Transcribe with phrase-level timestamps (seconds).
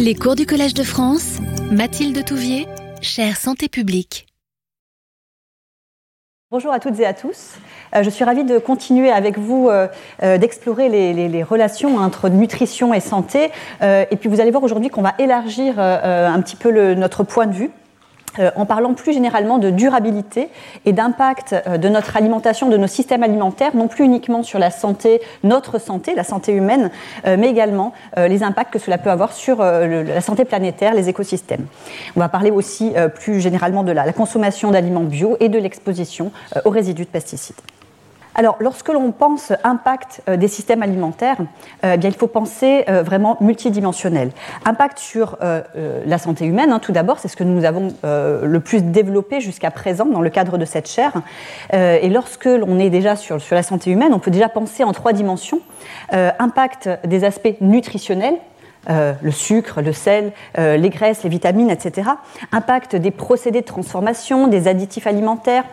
[0.00, 1.38] Les cours du Collège de France,
[1.72, 2.68] Mathilde Touvier,
[3.02, 4.26] chère santé publique.
[6.52, 7.56] Bonjour à toutes et à tous.
[7.96, 9.88] Euh, je suis ravie de continuer avec vous euh,
[10.22, 13.50] euh, d'explorer les, relations entre nutrition et santé.
[13.82, 17.54] et puis vous allez voir aujourd'hui qu'on va élargir un petit peu notre point de
[17.54, 17.70] vue
[18.56, 20.48] en parlant plus généralement de durabilité
[20.84, 24.70] et d'impact euh, de notre alimentation, de nos systèmes alimentaires, non plus uniquement sur la
[24.70, 26.90] santé, notre santé, la santé humaine,
[27.26, 31.66] euh, mais également les impacts que cela peut avoir sur la santé planétaire, les écosystèmes.
[32.16, 36.32] On va parler aussi plus généralement de la consommation d'aliments bio et de l'exposition
[36.64, 37.56] aux résidus de pesticides.
[38.38, 41.38] Alors, lorsque l'on pense impact euh, des systèmes alimentaires,
[41.84, 44.30] euh, eh il faut penser euh, vraiment multidimensionnel.
[44.64, 48.82] Impact sur la santé humaine, hein, tout d'abord, c'est ce que nous avons le plus
[48.82, 51.12] développé jusqu'à présent dans le cadre de cette chaire.
[51.72, 55.12] et lorsque l'on est déjà sur, la santé humaine, on peut déjà penser en trois
[55.12, 55.60] dimensions.
[56.12, 58.36] impact des aspects nutritionnels,
[58.88, 62.10] le sucre, le sel, les graisses, les vitamines, etc.
[62.52, 65.64] Impact des procédés de transformation, des additifs alimentaires,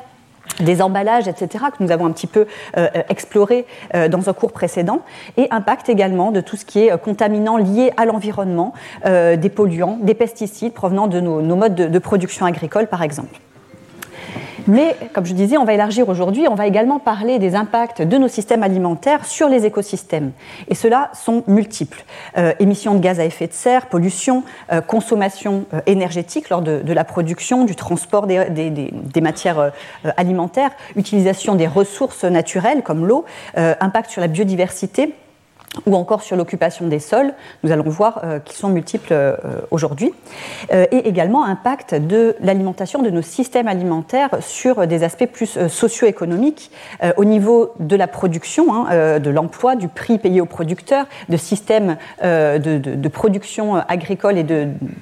[0.59, 4.33] des emballages, etc., que nous avons un petit peu euh, euh, exploré euh, dans un
[4.33, 5.01] cours précédent,
[5.37, 8.73] et impact également de tout ce qui est contaminant lié à l'environnement,
[9.05, 13.39] des polluants, des pesticides provenant de nos, modes de production agricole, par exemple.
[14.67, 18.17] Mais, comme je disais, on va élargir aujourd'hui, on va également parler des impacts de
[18.17, 20.31] nos systèmes alimentaires sur les écosystèmes.
[20.67, 22.03] Et ceux-là sont multiples.
[22.37, 26.93] Euh, émissions de gaz à effet de serre, pollution, euh, consommation euh, énergétique lors de,
[26.93, 29.71] la production, du transport des, des matières
[30.17, 35.13] alimentaires, utilisation des ressources naturelles comme l'eau, impact sur la biodiversité
[35.85, 39.35] ou encore sur l'occupation des sols, nous allons voir euh, qu'ils sont multiples euh,
[39.71, 40.13] aujourd'hui,
[40.71, 46.71] euh, et également impact de l'alimentation de nos systèmes alimentaires sur des aspects plus socio-économiques
[47.17, 51.97] au niveau de la production, hein, de l'emploi, du prix payé aux producteurs, de systèmes
[52.21, 54.45] de, production agricole et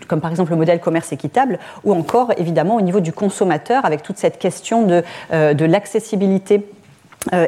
[0.07, 4.03] comme par exemple le modèle commerce équitable, ou encore évidemment au niveau du consommateur avec
[4.03, 6.65] toute cette question de, l'accessibilité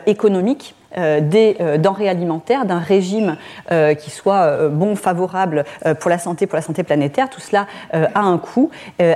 [0.05, 0.74] économique euh,
[1.21, 3.37] des euh, denrées alimentaires, d'un régime
[3.71, 5.65] euh, qui soit bon, favorable
[5.99, 7.29] pour la santé, pour la santé planétaire.
[7.29, 8.69] Tout cela a un coût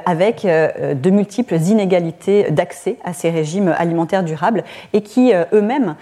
[0.05, 4.63] avec de multiples inégalités d'accès à ces régimes alimentaires durables
[4.93, 5.93] et qui eux-mêmês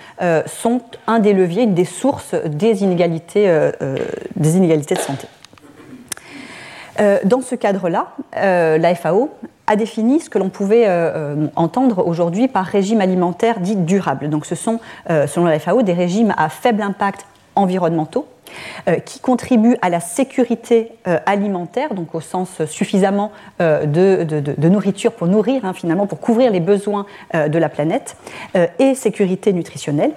[0.45, 3.69] sont un des leviers, une des sources des inégalités,
[4.35, 5.27] des inégalités de santé.
[7.25, 9.31] Dans ce cadre-là, la FAO
[9.67, 14.29] a défini ce que l'on pouvait euh, euh, entendre aujourd'hui par régime alimentaire dit durable.
[14.29, 17.25] Donc ce sont, euh, selon la FAO, des régimes à faible impact
[17.55, 18.25] environnementaux
[19.03, 20.93] qui contribuent à la sécurité
[21.25, 27.05] alimentaire, donc au sens suffisamment de, nourriture pour nourrir, hein, finalement, pour couvrir les besoins
[27.33, 28.15] de la planète,
[28.79, 30.11] et sécurité nutritionnelle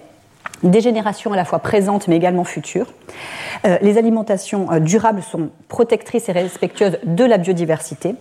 [0.62, 2.92] des générations à la fois présentes mais également futures.
[3.80, 8.14] les alimentations durables sont protectrices et respectueuses de la biodiversité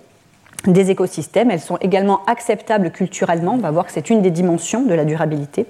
[0.67, 1.51] des écosystèmes.
[1.51, 5.05] Elles sont également acceptables culturellement, on va voir que c'est une des dimensions de la
[5.05, 5.65] durabilité,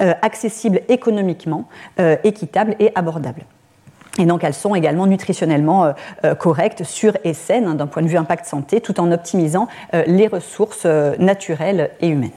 [0.00, 1.68] euh, accessibles économiquement,
[2.00, 3.42] euh, équitables et abordables.
[4.18, 5.92] Et donc elles sont également nutritionnellement
[6.24, 9.68] euh, correctes, sûres et saines hein, d'un point de vue impact santé, tout en optimisant
[10.06, 10.86] les ressources
[11.18, 12.30] naturelles et humaines.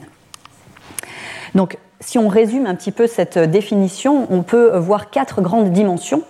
[1.54, 6.22] Donc si on résume un petit peu cette définition, on peut voir quatre grandes dimensions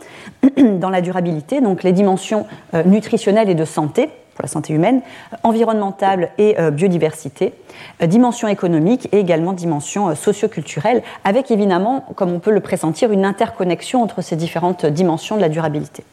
[0.56, 1.60] dans la durabilité.
[1.60, 2.46] Donc les dimensions
[2.84, 5.02] nutritionnelles et de santé, pour la santé humaine,
[5.42, 7.54] environnementale et euh, biodiversité,
[8.02, 13.12] euh, dimension économique et également dimension euh, socioculturelle, avec évidemment, comme on peut le pressentir,
[13.12, 16.04] une interconnexion entre ces différentes dimensions de la durabilité.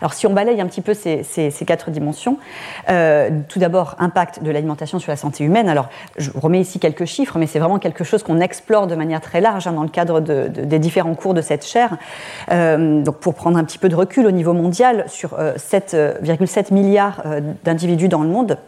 [0.00, 1.24] Alors si on balaye un petit peu ces,
[1.66, 2.38] quatre dimensions,
[2.88, 5.68] euh, tout d'abord, impact de l'alimentation sur la santé humaine.
[5.68, 9.20] Alors je remets ici quelques chiffres, mais c'est vraiment quelque chose qu'on explore de manière
[9.20, 11.96] très large hein, dans le cadre des différents cours de cette chaire.
[12.50, 16.74] Euh, donc pour prendre un petit peu de recul au niveau mondial, sur 7,7 euh,
[16.74, 17.22] milliards
[17.64, 18.58] d'individus dans le monde,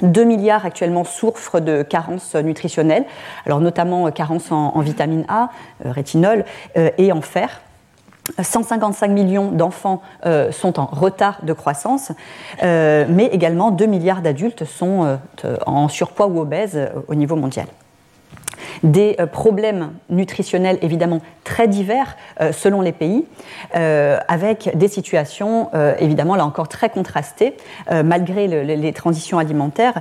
[0.00, 3.04] 2 milliards actuellement souffrent de carences nutritionnelles,
[3.46, 5.50] alors notamment carence en, en vitamine A,
[5.84, 6.44] rétinol
[6.74, 7.60] et en fer.
[8.40, 12.12] 155 millions d'enfants euh, sont en retard de croissance,
[12.62, 17.66] euh, mais également 2 milliards d'adultes sont euh, en surpoids ou obèses au niveau mondial
[18.82, 23.24] des euh, problèmes nutritionnels évidemment très divers euh, selon les pays,
[23.74, 27.56] euh, avec des situations évidemment là encore très contrastées,
[27.90, 30.00] malgré les transitions alimentaires.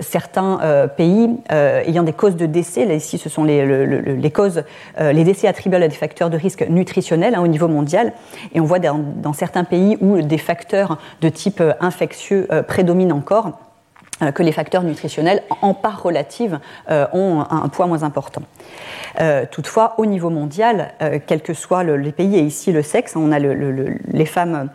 [0.00, 4.62] certains pays ayant des causes de décès, là ici ce sont les, causes,
[5.00, 8.12] les décès attribués à des facteurs de risque nutritionnel hein, au niveau mondial,
[8.54, 13.52] et on voit dans certains pays où des facteurs de type infectieux prédominent encore
[14.34, 18.42] que les facteurs nutritionnels, en part relative, ont un, poids moins important.
[19.50, 20.92] toutefois, au niveau mondial,
[21.26, 24.70] quels que soient les pays et ici le sexe, on a les femmes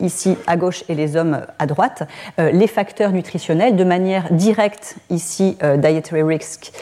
[0.00, 2.02] ici à gauche et les hommes à droite,
[2.38, 6.72] les facteurs nutritionnels de manière directe ici dietary risk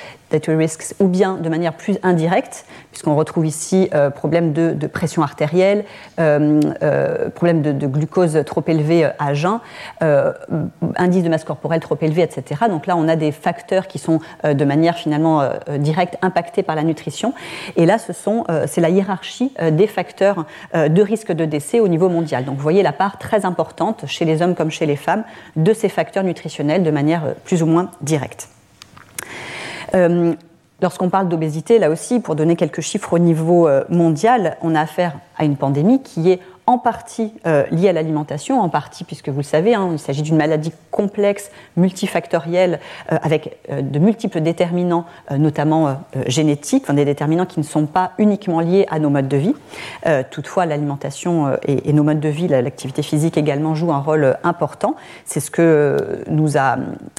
[1.00, 5.84] ou bien de manière plus indirecte, puisqu'on retrouve ici euh, problème de, pression artérielle,
[6.20, 9.61] euh, euh, problème de, glucose trop élevé à jeun,
[10.96, 12.62] indice de masse corporelle trop élevé, etc.
[12.69, 15.43] Donc là, on a des facteurs qui sont de manière finalement
[15.79, 17.34] directe impactés par la nutrition.
[17.76, 22.08] Et là, ce sont, c'est la hiérarchie des facteurs de risque de décès au niveau
[22.08, 22.44] mondial.
[22.44, 25.25] Donc vous voyez la part très importante chez les hommes comme chez les femmes
[25.56, 28.49] de ces facteurs nutritionnels de manière plus ou moins directe.
[29.94, 30.35] Euh,
[30.81, 34.81] lorsqu'on parle d'obésité, là aussi, pour donner quelques chiffres au niveau euh, mondial, on a
[34.81, 39.38] affaire à une pandémie qui est en partie euh, à l'alimentation, en partie, puisque vous
[39.38, 42.79] le savez, hein, il s'agit d'une maladie complexe, multifactorielle,
[43.11, 45.05] euh, avec euh, de multiples déterminants,
[45.37, 49.55] notamment génétiques, des déterminants qui ne sont pas uniquement liés à nos modes de vie.
[50.31, 54.94] toutefois, l'alimentation et, nos modes de vie, l'activité physique également, jouent un rôle important.
[55.25, 56.76] C'est ce que nous a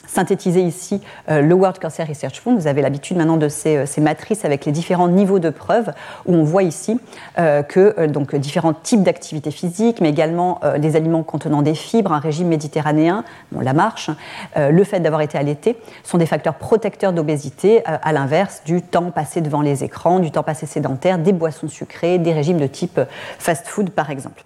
[0.07, 2.57] synthétisé ici le World Cancer Research Fund.
[2.57, 5.91] Vous avez l'habitude maintenant de ces, ces, matrices avec les différents niveaux de preuves,
[6.25, 6.99] où on voit ici
[7.35, 12.19] que donc, différents types d'activités physique, mais également euh, des aliments contenant des fibres, un
[12.19, 13.23] régime méditerranéen,
[13.59, 14.09] la marche,
[14.57, 18.81] euh, le fait d'avoir été allaité, sont des facteurs protecteurs d'obésité, euh, à l'inverse du
[18.81, 22.67] temps passé devant les écrans, du temps passé sédentaire, des boissons sucrées, des régimes de
[22.67, 22.99] type
[23.39, 24.43] fast-food par exemple.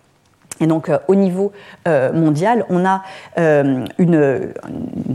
[0.62, 1.52] Et donc, euh, au niveau
[1.88, 3.04] euh, mondial, on a
[3.38, 4.54] euh, une,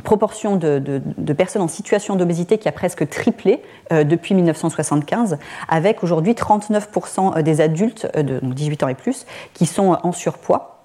[0.05, 1.01] proportion de,
[1.33, 8.09] personnes en situation d'obésité qui a presque triplé depuis 1975, avec aujourd'hui 39% des adultes
[8.17, 10.81] de 18 ans et plus qui sont en surpoids.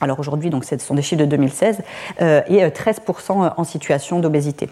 [0.00, 1.78] Alors aujourd'hui, donc, ce sont des chiffres de 2016,
[2.20, 4.68] et 13% en situation d'obésité.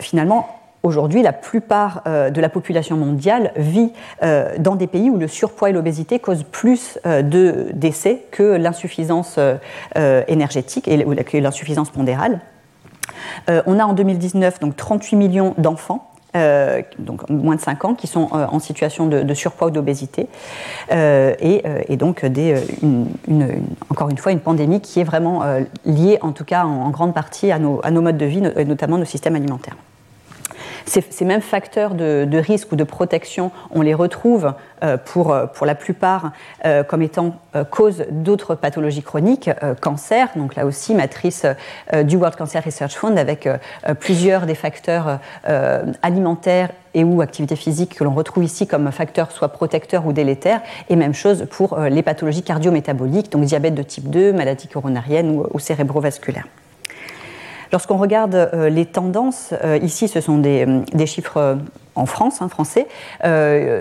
[0.00, 3.92] finalement, Aujourd'hui, la plupart euh, de la population mondiale vit
[4.24, 8.42] euh, dans des pays où le surpoids et l'obésité causent plus euh, de décès que
[8.42, 9.38] l'insuffisance
[10.26, 12.40] énergétique et l'insuffisance pondérale.
[13.48, 16.08] on a en 2019 donc 38 millions d'enfants
[16.98, 20.28] donc moins de 5 ans, qui sont en situation de, surpoids ou d'obésité,
[20.90, 22.56] et, donc des,
[23.90, 25.42] encore une fois une pandémie qui est vraiment
[25.84, 29.36] liée en tout cas en, grande partie à nos modes de vie, notamment nos systèmes
[29.36, 29.76] alimentaires.
[30.86, 35.66] Ces, mêmes facteurs de, risque ou de protection, on les retrouve euh, pour, euh, pour
[35.66, 36.32] la plupart
[36.64, 37.36] euh, comme étant
[37.70, 39.50] cause d'autres pathologies chroniques,
[39.82, 41.44] cancer, donc là aussi matrice
[42.04, 43.46] du World Cancer Research Fund avec
[44.00, 45.18] plusieurs des facteurs
[46.00, 50.62] alimentaires et ou activité physique que l'on retrouve ici comme facteurs soit protecteurs ou délétères,
[50.88, 55.46] et même chose pour les pathologies cardiométaboliques, donc diabète de type 2, maladie coronarienne ou,
[55.52, 56.46] ou cérébrovasculaire.
[57.72, 61.56] Lorsqu'on regarde euh, les tendances, euh, ici ce sont des, euh, chiffres
[61.94, 62.86] en France, hein, français.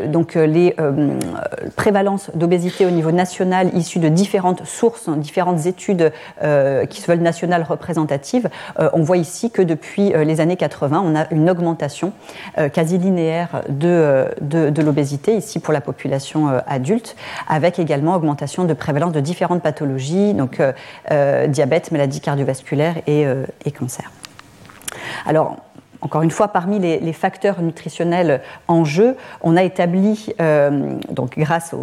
[0.08, 0.76] donc les
[1.76, 6.12] prévalences d'obésité au niveau national issues de différentes sources, hein, différentes études
[6.90, 11.26] qui se veulent nationales représentatives, on voit ici que depuis les années 80, on a
[11.32, 12.14] une augmentation
[12.74, 17.16] quasi linéaire de, de, l'obésité, ici pour la population adulte,
[17.48, 20.62] avec également augmentation de prévalence de différentes pathologies, donc
[21.48, 23.22] diabète, maladie cardiovasculaire et,
[23.66, 23.72] et
[25.26, 25.58] alors,
[26.02, 31.76] encore une fois, parmi les, facteurs nutritionnels en jeu, on a établi, euh, donc grâce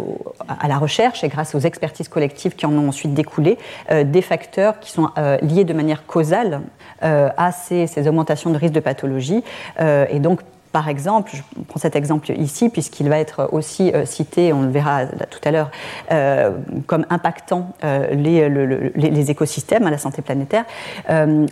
[0.47, 3.57] à la recherche et grâce aux expertises collectives qui en ont ensuite découlé,
[3.91, 6.61] euh, des facteurs qui sont euh, liés de manière causale
[7.01, 9.41] à ces, ces, augmentations de risque de pathologie.
[9.79, 10.41] et donc,
[10.71, 14.69] par exemple, je prends cet exemple ici, puisqu'il va être aussi euh, cité, on le
[14.69, 15.71] verra tout à l'heure,
[16.11, 16.51] euh,
[16.85, 20.65] comme impactant euh, les, écosystèmes, à la santé planétaire.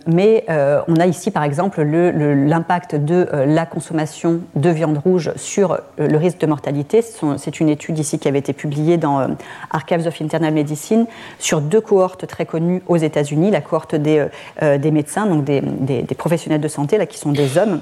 [0.06, 6.16] mais on a ici, par exemple, l'impact de la consommation de viande rouge sur le
[6.16, 7.02] risque de mortalité.
[7.36, 9.28] C'est une étude ici qui avait été publiée dans
[9.70, 11.06] Archives of Internal Medicine
[11.38, 14.26] sur deux cohortes très connues aux États-Unis, la cohorte des,
[14.60, 17.80] des médecins, donc des, des, professionnels de santé, là, qui sont des hommes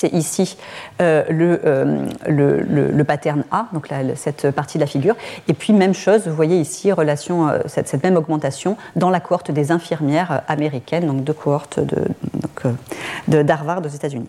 [0.00, 0.56] c'est ici
[1.02, 5.14] euh, euh, le, pattern A, donc cette partie de la figure.
[5.48, 9.50] Et puis, même chose, vous voyez ici, relation, euh, cette, même augmentation dans la cohorte
[9.50, 14.28] des infirmières américaines, donc deux cohortes de, d'Harvard aux États-Unis.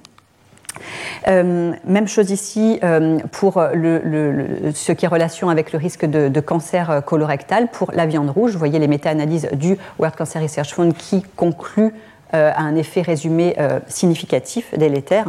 [1.27, 2.79] même chose ici
[3.31, 8.29] pour ce qui est relation avec le risque de, de, cancer colorectal pour la viande
[8.29, 8.51] rouge.
[8.51, 11.93] Vous voyez les méta-analyses du World Cancer Research Fund qui concluent
[12.33, 13.55] a un effet résumé
[13.87, 15.27] significatif délétère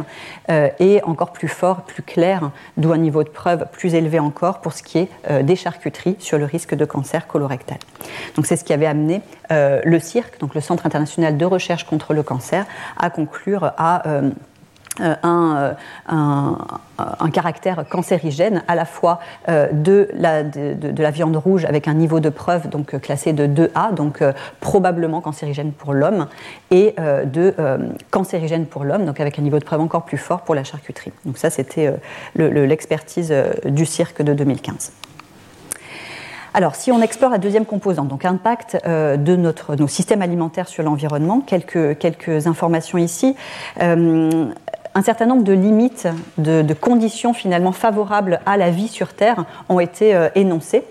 [0.49, 4.73] et encore plus fort, plus clair, d'où un niveau de preuve plus élevé encore pour
[4.73, 7.77] ce qui est des charcuteries sur le risque de cancer colorectal.
[8.35, 12.13] Donc c'est ce qui avait amené le CIRC, donc le Centre international de recherche contre
[12.13, 12.65] le cancer,
[12.97, 14.03] à conclure à
[15.01, 15.73] euh, euh,
[16.07, 19.19] un, caractère cancérigène à la fois
[19.49, 23.47] euh, de, la, de, la, viande rouge avec un niveau de preuve donc classé de
[23.47, 24.23] 2A, donc
[24.59, 26.27] probablement cancérigène pour l'homme,
[26.69, 26.95] et
[27.25, 27.55] de
[28.11, 31.11] cancérigène pour l'homme, donc avec un niveau de preuve encore plus fort pour la charcuterie.
[31.25, 31.93] Donc ça, c'était
[32.35, 33.33] l'expertise
[33.65, 34.91] du cirque de 2015.
[36.55, 40.83] Alors, si on explore la deuxième composante, donc impact de notre, nos systèmes alimentaires sur
[40.83, 43.35] l'environnement, quelques, quelques informations ici
[44.95, 46.07] un certain nombre de limites,
[46.37, 50.83] de, conditions finalement favorables à la vie sur Terre ont été euh, énoncées.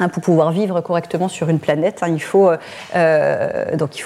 [0.00, 2.50] Hein, pour pouvoir vivre correctement sur une planète, hein, il, faut,
[2.96, 4.02] euh, donc il,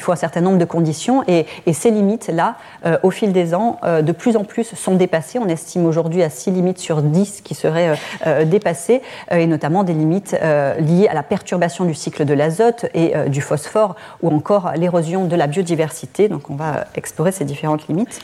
[0.00, 2.54] faut, un certain nombre de conditions et, ces limites-là,
[2.86, 5.40] euh, au fil des ans, de plus en plus sont dépassées.
[5.40, 7.98] On estime aujourd'hui à 6 limites sur 10 qui seraient
[8.46, 10.38] dépassées, et notamment des limites
[10.78, 15.34] liées à la perturbation du cycle de l'azote et du phosphore, ou encore l'érosion de
[15.34, 16.28] la biodiversité.
[16.28, 18.20] Donc on va explorer ces différentes limites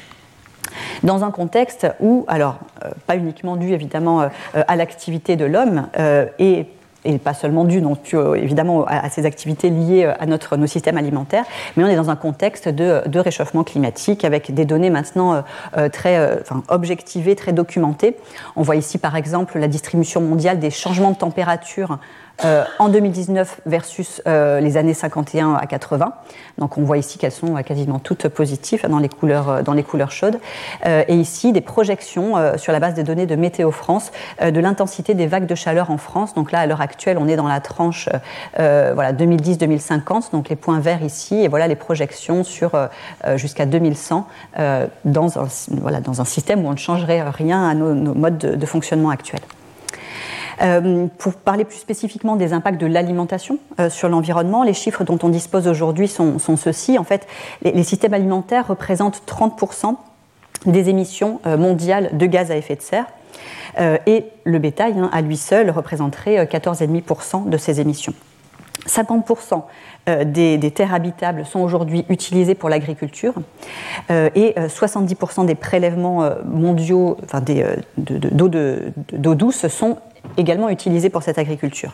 [1.03, 5.89] dans un contexte où, alors, euh, pas uniquement dû évidemment euh, à l'activité de l'homme
[6.39, 6.67] et
[7.25, 7.97] pas seulement dû non
[8.37, 11.45] évidemment à, ces activités liées à notre, nos systèmes alimentaires,
[11.77, 15.43] mais on est dans un contexte de, de réchauffement climatique avec des données maintenant
[15.93, 18.17] très objectivées, très documentées.
[18.55, 21.99] On voit ici par exemple la distribution mondiale des changements de température
[22.45, 26.13] euh, en 2019 versus euh, les années 51 à 80.
[26.59, 29.83] Donc on voit ici qu'elles sont euh, quasiment toutes positives dans les couleurs, dans les
[29.83, 30.39] couleurs chaudes.
[30.85, 35.27] et ici des projections sur la base des données de Météo France de l'intensité des
[35.27, 36.35] vagues de chaleur en France.
[36.35, 38.09] Donc là à l'heure actuelle on est dans la tranche
[38.57, 40.33] voilà 2010-2050.
[40.33, 42.73] Donc les points verts ici et voilà les projections sur
[43.37, 44.27] jusqu'à 2100
[45.05, 45.49] dans un,
[45.81, 49.41] voilà, dans un système où on ne changerait rien à nos, modes de fonctionnement actuels.
[50.63, 55.19] Euh, pour parler plus spécifiquement des impacts de l'alimentation euh, sur l'environnement, les chiffres dont
[55.23, 56.99] on dispose aujourd'hui sont, ceux-ci.
[56.99, 57.27] En fait,
[57.63, 59.97] les, systèmes alimentaires représentent 30%
[60.67, 63.07] des émissions euh, mondiales de gaz à effet de serre.
[64.07, 68.15] et le bétail, hein, à lui seul, représenterait 14,5% de ces émissions.
[68.87, 69.63] 50%
[70.25, 73.35] des, terres habitables sont aujourd'hui utilisées pour l'agriculture
[74.09, 77.43] et 70% des prélèvements mondiaux enfin
[77.99, 79.99] d'eau de, douce sont
[80.37, 81.93] également utilisés pour cette agriculture.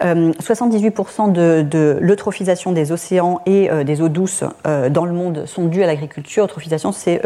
[0.00, 5.46] 78% euh, de, l'eutrophisation des océans et euh, des eaux douces euh, dans le monde
[5.46, 6.44] sont dues à l'agriculture.
[6.44, 7.20] Eutrophisation, c'est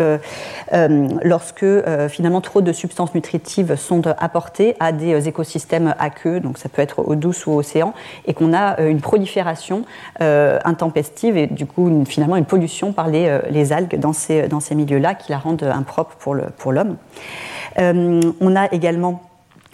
[1.22, 1.66] lorsque
[2.08, 7.06] finalement trop de substances nutritives sont apportées à des écosystèmes aqueux, donc ça peut être
[7.06, 7.92] eau douce ou océan,
[8.26, 9.84] et qu'on a une prolifération
[10.20, 15.14] intempestive et du coup finalement une pollution par les, algues dans ces, dans ces milieux-là
[15.14, 16.96] qui la rendent impropre pour l'homme.
[17.78, 19.22] on a également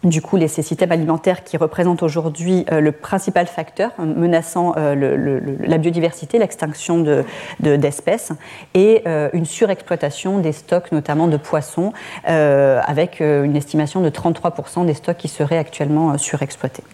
[0.05, 5.41] du coup, les, ces systèmes alimentaires qui représentent aujourd'hui euh, le principal facteur menaçant euh,
[5.61, 7.05] la biodiversité, l'extinction
[7.61, 8.33] d'espèces,
[8.75, 11.93] et euh, une surexploitation des stocks, notamment de poissons,
[12.25, 16.85] avec une estimation de 33% des stocks qui seraient actuellement surexploités.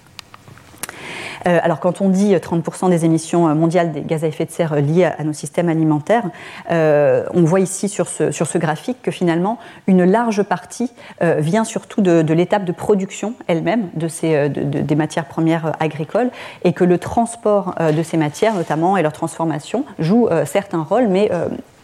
[1.47, 4.51] Euh, alors quand on dit 30% des émissions euh, mondiales des gaz à effet de
[4.51, 6.25] serre euh, liées à, nos systèmes alimentaires,
[6.71, 12.65] on voit ici sur ce, graphique que finalement une large partie vient surtout de, l'étape
[12.65, 16.31] de production elle-même des matières premières agricoles
[16.63, 21.09] et que le transport de ces matières notamment et leur transformation joue certes un rôle
[21.09, 21.31] mais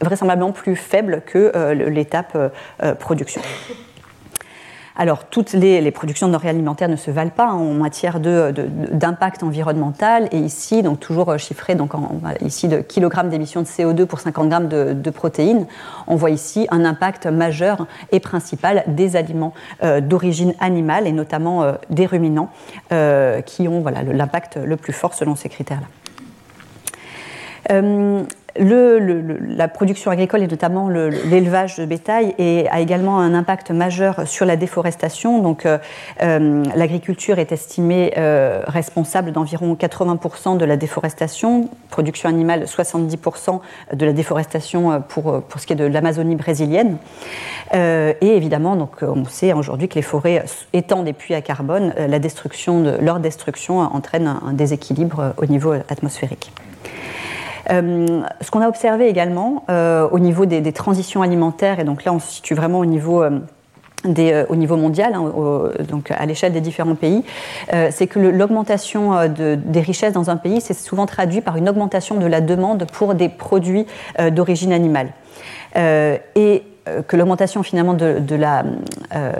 [0.01, 2.37] vraisemblablement plus faible que l'étape
[2.99, 3.41] production.
[4.97, 10.29] Alors, toutes les, productions de denrées alimentaires ne se valent pas en matière d'impact environnemental.
[10.33, 11.93] Et ici, donc toujours chiffré donc
[12.41, 15.67] ici de kilogrammes d'émissions de CO2 pour 50 grammes de, protéines,
[16.07, 21.63] on voit ici un impact majeur et principal des aliments euh, d'origine animale et notamment
[21.63, 22.51] euh, des ruminants
[22.93, 25.87] euh, qui ont l'impact le plus fort selon ces critères-là
[28.59, 32.35] la production agricole et notamment l'élevage de bétail
[32.71, 35.41] a également un impact majeur sur la déforestation.
[35.41, 35.79] Donc, euh,
[36.23, 43.61] euh, l'agriculture est estimée euh, responsable d'environ 80% de la déforestation, production animale 70%
[43.95, 46.97] de la déforestation pour, ce qui est de l'Amazonie brésilienne.
[47.73, 52.81] et évidemment, on sait aujourd'hui que les forêts étant des puits à carbone, la destruction
[52.81, 56.53] de, leur destruction entraîne un déséquilibre au niveau atmosphérique.
[57.71, 62.13] Euh, ce qu'on a observé également euh, au niveau des, transitions alimentaires, et donc là
[62.13, 63.41] on se situe vraiment au niveau euh,
[64.77, 65.33] mondial, hein,
[65.89, 67.23] donc à l'échelle des différents pays,
[67.91, 72.27] c'est que l'augmentation des richesses dans un pays, c'est souvent traduit par une augmentation de
[72.27, 73.87] la demande pour des produits
[74.31, 75.09] d'origine animale.
[75.77, 76.63] et
[77.07, 78.65] que l'augmentation finalement de, la,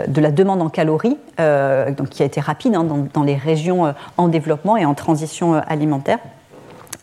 [0.07, 4.77] de, la, demande en calories, qui a été rapide hein, dans, les régions en développement
[4.77, 6.19] et en transition alimentaire,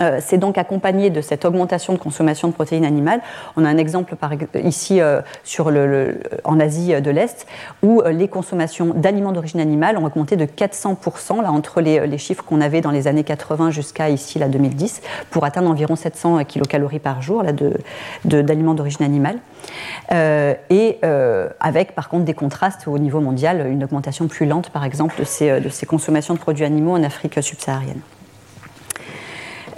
[0.01, 3.21] euh, c'est donc accompagné de cette augmentation de consommation de protéines animales.
[3.57, 5.21] On a un exemple par, ici euh,
[6.45, 7.47] en Asie de l'Est
[7.83, 12.45] où euh, les consommations d'aliments d'origine animale ont augmenté de 400% là, entre les, chiffres
[12.45, 16.99] qu'on avait dans les années 80 jusqu'à ici, la 2010, pour atteindre environ 700 kilocalories
[16.99, 17.53] par jour là,
[18.25, 19.39] d'aliments d'origine animale.
[20.11, 20.99] et
[21.61, 25.25] avec par contre des contrastes au niveau mondial, une augmentation plus lente par exemple de
[25.25, 28.01] ces, de ces consommations de produits animaux en Afrique subsaharienne.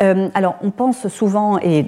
[0.03, 1.87] Euh, alors, on pense souvent, et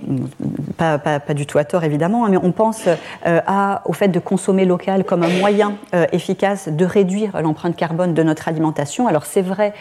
[0.76, 2.88] pas, du tout à tort évidemment, hein, mais on pense
[3.26, 3.40] euh,
[3.84, 8.22] au fait de consommer local comme un moyen euh, efficace de réduire l'empreinte carbone de
[8.22, 9.06] notre alimentation.
[9.06, 9.72] Alors, c'est vrai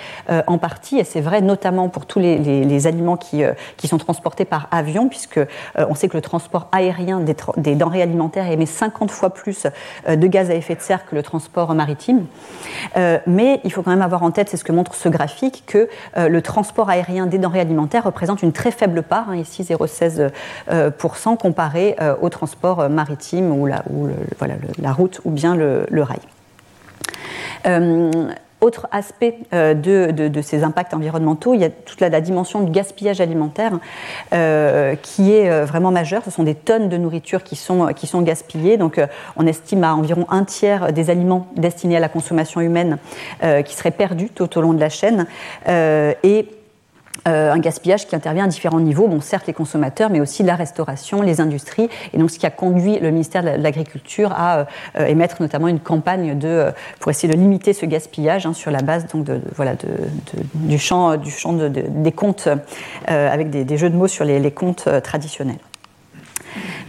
[0.47, 3.43] en partie, et c'est vrai notamment pour tous les, aliments qui,
[3.85, 5.39] sont transportés par avion, puisque
[5.77, 9.67] on sait que le transport aérien des, des, denrées alimentaires émet 50 fois plus
[10.07, 12.25] de gaz à effet de serre que le transport maritime.
[13.27, 15.89] mais il faut quand même avoir en tête, c'est ce que montre ce graphique, que
[16.15, 20.29] le transport aérien des denrées alimentaires représente représente une très faible part, hein, ici 0,16%,
[20.69, 23.83] euh, comparé euh, au transport maritime ou la,
[24.37, 26.19] voilà, la route ou bien le, rail.
[27.65, 28.11] Euh,
[28.59, 33.79] autre aspect de, ces impacts environnementaux, il y a toute la, dimension du gaspillage alimentaire
[35.01, 36.21] qui est vraiment majeure.
[36.23, 38.77] Ce sont des tonnes de nourriture qui sont, qui sont gaspillées.
[38.77, 39.01] Donc,
[39.35, 42.99] on estime à environ un tiers des aliments destinés à la consommation humaine
[43.65, 45.25] qui seraient perdus tout au long de la chaîne.
[45.65, 46.60] et euh,
[47.25, 51.21] un gaspillage qui intervient à différents niveaux, bon, certes les consommateurs, mais aussi la restauration,
[51.21, 54.65] les industries, et donc ce qui a conduit le ministère de l'Agriculture à
[54.97, 58.81] euh, émettre notamment une campagne de, pour essayer de limiter ce gaspillage hein, sur la
[58.81, 59.75] base donc de, voilà,
[60.53, 65.57] du champ, des comptes, euh, avec des, jeux de mots sur les, les comptes traditionnels.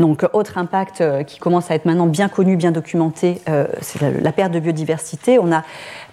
[0.00, 3.40] Donc, autre impact qui commence à être maintenant bien connu, bien documenté,
[3.81, 5.38] c'est la, perte de biodiversité.
[5.38, 5.62] On a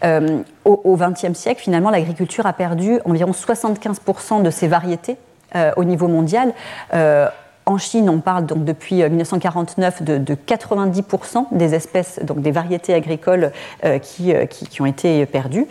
[0.04, 5.18] euh, au XXe siècle, finalement, l'agriculture a perdu environ 75% de ses variétés
[5.56, 6.54] euh, au niveau mondial.
[6.94, 7.28] Euh,
[7.70, 12.96] en Chine, on parle donc depuis 1949 euh, de, 90% des espèces, donc des variétés
[12.96, 13.52] agricoles
[13.86, 15.68] euh, qui, euh, qui, ont été perdues.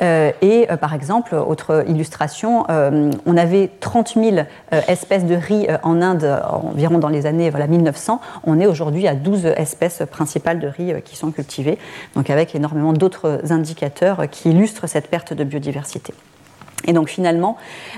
[0.00, 2.64] et par exemple, autre illustration,
[3.26, 4.36] on avait 30 000
[4.86, 8.20] espèces de riz en Inde environ dans les années voilà, 1900.
[8.44, 11.78] On est aujourd'hui à 12 espèces principales de riz qui sont cultivées,
[12.14, 16.14] donc avec énormément d'autres indicateurs qui illustrent cette perte de biodiversité.
[16.86, 17.56] Et donc finalement,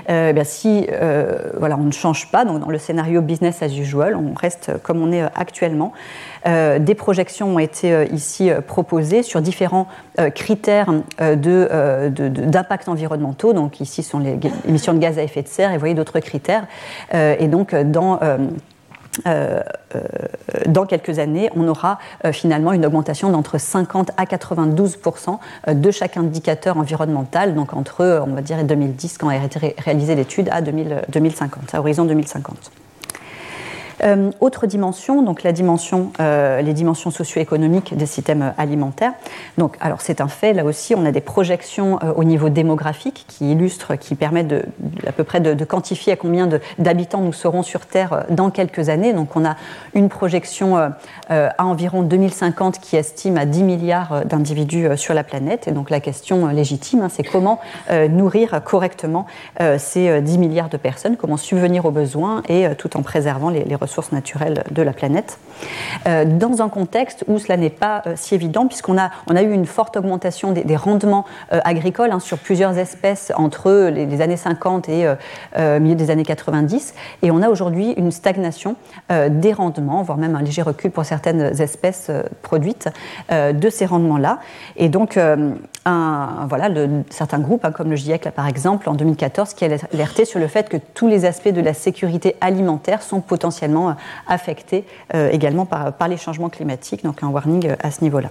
[0.09, 3.75] euh, eh si euh, voilà, on ne change pas, donc dans le scénario business as
[3.75, 5.93] usual, on reste comme on est euh, actuellement.
[6.45, 9.87] des projections ont été ici proposées sur différents
[10.35, 13.53] critères d'impact environnementaux.
[13.53, 16.19] Donc ici sont les émissions de gaz à effet de serre et vous voyez d'autres
[16.19, 16.67] critères.
[17.13, 18.19] et donc dans
[19.27, 19.61] euh,
[19.95, 20.01] euh,
[20.67, 25.37] dans quelques années, on aura euh, finalement une augmentation d'entre 50 à 92%
[25.73, 30.49] de chaque indicateur environnemental, donc entre, on va dire, 2010, quand a été réalisée l'étude,
[30.51, 32.71] à 2050, à horizon 2050.
[34.03, 39.13] Euh, autre dimension, donc la dimension, euh, les dimensions socio-économiques des systèmes alimentaires.
[39.57, 43.25] Donc, alors c'est un fait, là aussi, on a des projections euh, au niveau démographique
[43.27, 44.63] qui illustrent, qui permettent de,
[45.07, 49.13] à peu près de, quantifier à combien d'habitants nous serons sur Terre dans quelques années.
[49.13, 49.55] Donc, on a
[49.93, 50.77] une projection
[51.29, 55.67] à environ 2050 qui estime à 10 milliards d'individus sur la planète.
[55.67, 57.59] Et donc, la question légitime, hein, c'est comment
[58.09, 59.25] nourrir correctement
[59.77, 63.75] ces 10 milliards de personnes, comment subvenir aux besoins et tout en préservant les, les
[63.75, 65.39] ressources naturelles de la planète,
[66.07, 69.41] euh, dans un contexte où cela n'est pas euh, si évident, puisqu'on a, on a
[69.41, 74.37] eu une forte augmentation des, rendements euh, agricoles hein, sur plusieurs espèces entre les, années
[74.37, 75.07] 50 et
[75.79, 78.75] milieu des années 90, et on a aujourd'hui une stagnation
[79.09, 82.09] des rendements, voire même un léger recul pour certaines espèces
[82.41, 82.89] produites
[83.29, 84.39] de ces rendements-là.
[84.77, 85.17] Et donc,
[85.85, 86.69] un, voilà,
[87.09, 90.47] certains groupes, hein, comme le GIEC par exemple, en 2014, qui a alerté sur le
[90.47, 93.93] fait que tous les aspects de la sécurité alimentaire sont potentiellement euh,
[94.27, 98.29] affectés euh, également par, par, les changements climatiques, donc un warning euh, à ce niveau-là.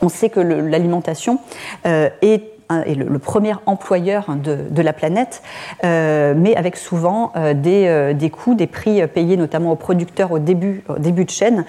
[0.00, 1.40] On sait que l'alimentation
[1.84, 2.51] est
[2.86, 5.42] est le, premier employeur de, la planète,
[5.84, 10.32] euh, mais avec souvent euh, des, euh, des, coûts, des prix payés notamment aux producteurs
[10.32, 11.64] au début, début de chaîne,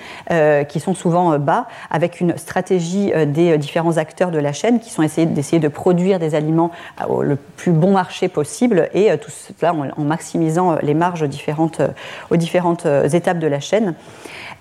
[0.68, 5.04] qui sont souvent bas, avec une stratégie des différents acteurs de la chaîne qui sont
[5.04, 6.72] d'essayer de produire des aliments
[7.08, 11.82] au le plus bon marché possible, et tout cela en, maximisant les marges différentes,
[12.30, 13.96] aux différentes étapes de la chaîne.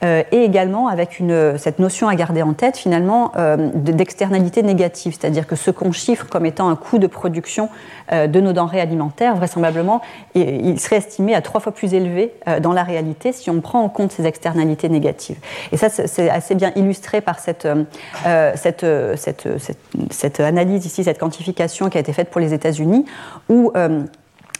[0.02, 1.22] Et également avec
[1.58, 3.32] cette notion à garder en tête finalement
[3.74, 7.68] d'externalité négative, c'est-à-dire que ce qu'on chiffre comme étant un coût de production
[8.10, 10.00] de nos denrées alimentaires, vraisemblablement,
[10.34, 13.88] il serait estimé à trois fois plus élevé dans la réalité si on prend en
[13.88, 15.38] compte ces externalités négatives.
[15.70, 17.68] Et ça, c'est assez bien illustré par cette,
[20.40, 23.04] analyse ici, cette quantification qui a été faite pour les États-Unis,
[23.48, 23.72] où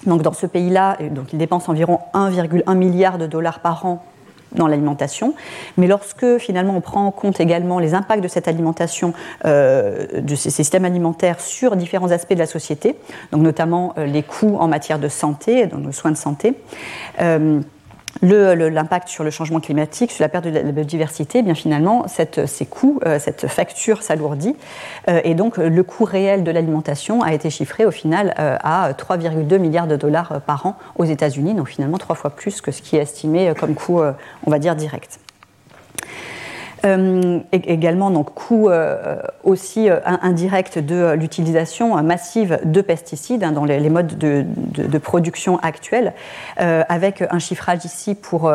[0.07, 4.05] donc dans ce pays-là, donc ils dépensent environ 1,1 milliard de dollars par an
[4.55, 5.35] dans l'alimentation.
[5.77, 9.13] Mais lorsque finalement on prend en compte également les impacts de cette alimentation,
[9.45, 12.97] euh, de ces systèmes alimentaires sur différents aspects de la société,
[13.33, 16.55] donc notamment euh, les coûts en matière de santé, donc le soin de santé,
[17.21, 17.61] euh,
[18.21, 22.47] l'impact sur le changement climatique, sur la perte de la biodiversité, eh bien finalement, cette,
[22.47, 24.57] ces coûts, euh, cette facture s'alourdit.
[25.09, 28.93] Euh, et donc, le coût réel de l'alimentation a été chiffré au final euh, à
[28.93, 32.83] 3,2 milliards de dollars par an aux États-Unis, donc finalement trois fois plus que ce
[32.83, 34.01] qui est estimé comme coût,
[34.47, 35.22] on va dire, direct.
[36.85, 43.65] Euh, également, donc, coût euh, aussi euh, indirect de l'utilisation massive de pesticides hein, dans
[43.65, 46.13] les, modes de, production actuels,
[46.57, 48.53] avec un chiffrage ici pour,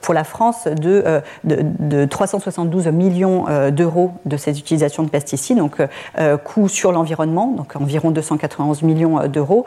[0.00, 1.04] pour la France de,
[1.44, 5.76] de 372 millions d'euros de ces utilisations de pesticides, donc
[6.44, 9.64] coût sur l'environnement, donc environ 291 millions d'euros,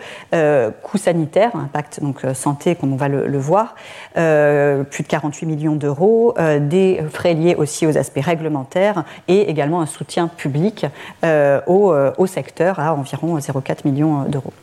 [0.83, 3.75] coût sanitaire, impact donc santé comme on va le, le voir,
[4.13, 9.85] plus de 48 millions d'euros, des frais liés aussi aux aspects réglementaires et également un
[9.85, 10.85] soutien public
[11.23, 14.53] euh, euh, au, secteur à environ 0,4 millions d'euros.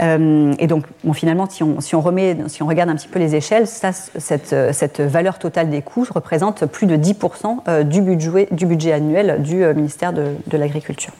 [0.00, 3.18] Euh, et donc, finalement, si on, si on, remet, si on regarde un petit peu
[3.18, 8.48] les échelles, ça, cette, cette, valeur totale des coûts représente plus de 10% du budget,
[8.50, 11.12] du budget annuel du ministère de l'Agriculture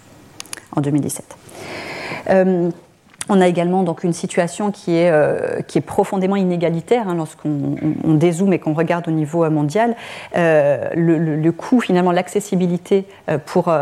[0.75, 1.37] en 2017.
[3.29, 7.77] On a également donc une situation qui est, euh, profondément inégalitaire hein, lorsqu'on
[8.15, 9.95] dézoome et qu'on regarde au niveau euh, mondial.
[10.37, 13.07] Euh, le, coût, finalement, l'accessibilité
[13.47, 13.73] pour,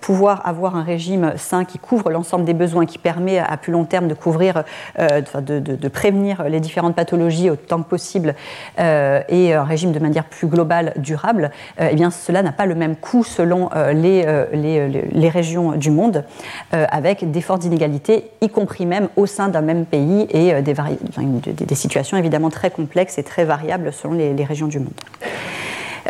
[0.00, 3.84] pouvoir avoir un régime sain qui couvre l'ensemble des besoins, qui permet à plus long
[3.84, 4.64] terme de couvrir,
[4.98, 8.34] de, prévenir les différentes pathologies autant que possible
[8.78, 12.96] et un régime de manière plus globale, durable, eh bien cela n'a pas le même
[12.96, 16.24] coût selon les, les, les régions du monde,
[16.72, 21.74] avec des fortes inégalités, y compris même au sein d'un même pays et euh, des,
[21.74, 24.92] situations évidemment très complexes et très variables selon les, régions du monde.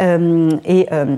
[0.01, 1.17] Euh, et euh,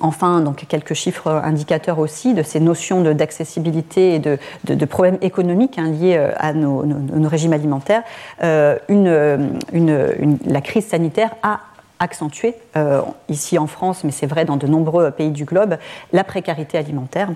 [0.00, 5.78] Enfin, donc quelques chiffres indicateurs aussi de ces notions d'accessibilité et de, de, problèmes économiques
[5.78, 6.82] hein, liés à nos,
[7.28, 8.02] régimes alimentaires.
[8.40, 11.60] une, une, la crise sanitaire a
[12.04, 15.76] accentuer, euh, ici en France, mais c'est vrai dans de nombreux pays du globe,
[16.12, 17.30] la précarité alimentaire.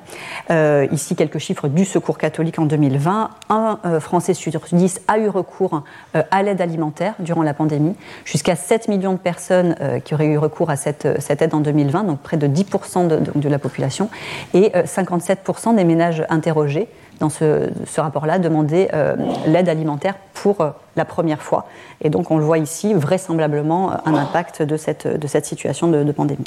[0.51, 3.31] Euh, ici, quelques chiffres du Secours catholique en 2020.
[3.49, 5.83] Un euh, Français sur dix a eu recours
[6.15, 7.97] à l'aide alimentaire durant la pandémie.
[8.25, 12.05] Jusqu'à 7 millions de personnes qui auraient eu recours à cette, cette, aide en 2020,
[12.05, 14.11] donc près de 10% de, de, la population,
[14.55, 16.89] et 57% des ménages interrogés
[17.21, 21.67] dans ce, rapport-là, demander euh, l'aide alimentaire pour euh, la première fois.
[22.01, 26.13] Et donc on le voit ici, vraisemblablement, un impact de cette, de cette situation de
[26.13, 26.45] pandémie.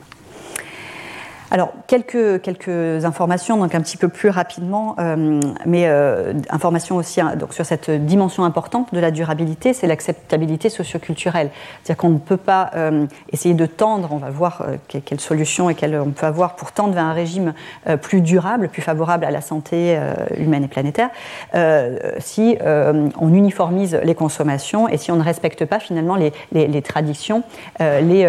[1.54, 7.20] Alors, quelques, quelques informations, donc un petit peu plus rapidement, euh, mais euh, informations aussi
[7.20, 11.50] hein, donc, sur cette dimension importante de la durabilité, c'est l'acceptabilité socioculturelle.
[11.84, 15.76] C'est-à-dire qu'on ne peut pas euh, essayer de tendre, on va voir quelles solutions et
[15.76, 17.54] quelles on peut avoir pour tendre vers un régime
[18.02, 20.00] plus durable, plus favorable à la santé
[20.38, 21.10] humaine et planétaire,
[22.20, 26.82] si on uniformise les consommations et si on ne respecte pas finalement les, les, les
[26.82, 27.44] traditions,
[27.80, 28.26] les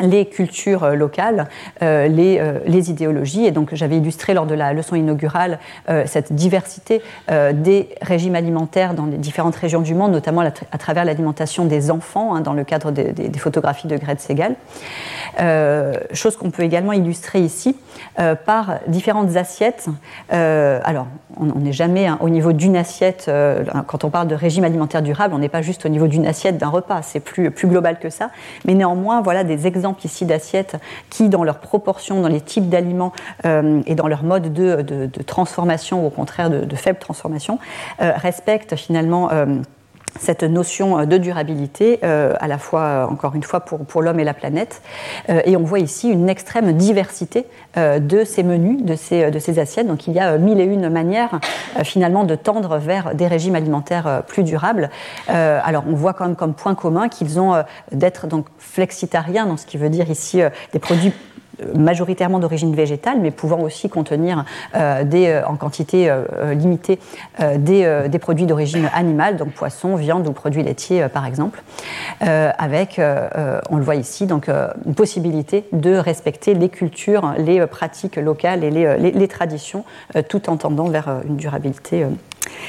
[0.00, 1.48] les cultures euh, locales,
[1.82, 3.44] euh, les, euh, les, idéologies.
[3.44, 5.58] Et donc j'avais illustré lors de la leçon inaugurale
[6.06, 11.64] cette diversité des régimes alimentaires dans les différentes régions du monde, notamment à, travers l'alimentation
[11.64, 14.56] des enfants, hein, dans le cadre des, photographies de Gretz Segal.
[16.12, 17.76] chose qu'on peut également illustrer ici
[18.44, 19.86] par différentes assiettes.
[20.30, 21.06] alors,
[21.40, 23.30] on n'est jamais hein, au niveau d'une assiette,
[23.86, 26.58] quand on parle de régime alimentaire durable, on n'est pas juste au niveau d'une assiette
[26.58, 28.30] d'un repas, c'est plus, plus global que ça.
[28.66, 30.76] Mais néanmoins, voilà des exemples ici d'assiettes
[31.10, 33.12] qui, dans leur proportion, dans les types d'aliments
[33.44, 37.58] euh, et dans leur mode de, transformation, ou au contraire de, faible transformation,
[38.00, 39.46] euh, respectent finalement euh,
[40.18, 44.02] cette notion euh, de durabilité, euh, à la fois, euh, encore une fois, pour, pour
[44.02, 44.82] l'homme et la planète.
[45.28, 47.46] et on voit ici une extrême diversité
[47.76, 49.86] de ces menus, de ces, de ces assiettes.
[49.86, 51.40] Donc il y a mille et une manières,
[51.82, 54.90] finalement, de tendre vers des régimes alimentaires plus durables.
[55.28, 59.66] alors on voit quand même comme point commun qu'ils ont d'être donc flexitariens, dans ce
[59.66, 61.12] qui veut dire ici des produits
[61.74, 66.12] majoritairement d'origine végétale, mais pouvant aussi contenir des, en quantité
[66.52, 66.98] limitée
[67.56, 71.62] des, produits d'origine animale, donc poisson, viande ou produits laitiers par exemple,
[72.20, 73.00] avec,
[73.70, 78.70] on le voit ici, donc une possibilité de respecter les cultures, les pratiques locales et
[78.70, 79.84] les traditions,
[80.28, 82.06] tout en tendant vers une durabilité.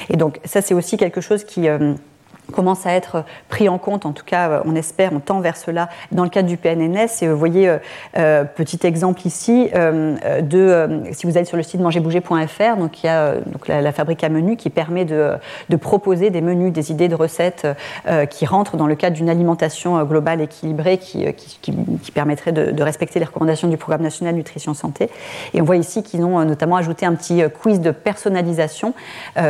[0.10, 1.68] Et donc ça c'est aussi quelque chose qui
[2.52, 5.58] commence à être pris en compte, en tout cas euh, on espère, on tend vers
[5.58, 7.22] cela dans le cadre du PNNS.
[7.22, 7.78] Et vous voyez, euh,
[8.18, 13.10] euh, petit exemple ici, de, si vous allez sur le site mangerbouger.fr, donc il y
[13.10, 15.38] a donc la, fabrique à menus qui permet de,
[15.80, 17.68] proposer des menus, des idées de recettes
[18.30, 21.26] qui rentrent dans le cadre d'une alimentation globale équilibrée qui,
[22.14, 25.10] permettrait de, respecter les recommandations du Programme national nutrition santé.
[25.54, 28.94] Et on voit ici qu'ils ont notamment ajouté un petit quiz de personnalisation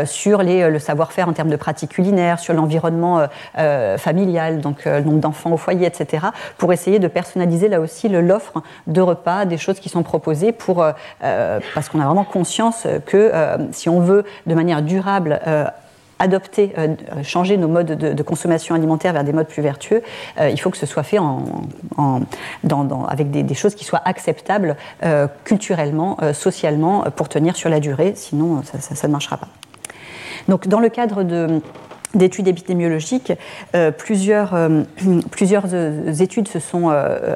[0.05, 4.99] sur le savoir-faire en termes de pratiques culinaires, sur l'environnement euh, euh, familial, donc euh,
[4.99, 9.45] le nombre d'enfants au foyer, etc., pour essayer de personnaliser là aussi l'offre de repas,
[9.45, 10.85] des choses qui sont proposées, pour,
[11.19, 13.31] parce qu'on a vraiment conscience que
[13.71, 15.39] si on veut de manière durable
[16.19, 16.73] adopter,
[17.23, 20.01] changer nos modes de, consommation alimentaire vers des modes plus vertueux,
[20.39, 21.43] il faut que ce soit fait en,
[23.07, 24.75] avec des, choses qui soient acceptables
[25.43, 29.47] culturellement, socialement, pour tenir sur la durée, sinon ça, ne marchera pas.
[30.47, 31.61] Donc dans le cadre de
[32.13, 33.33] d'études épidémiologiques,
[33.75, 34.83] euh, plusieurs, euh,
[35.31, 36.89] plusieurs euh, études se sont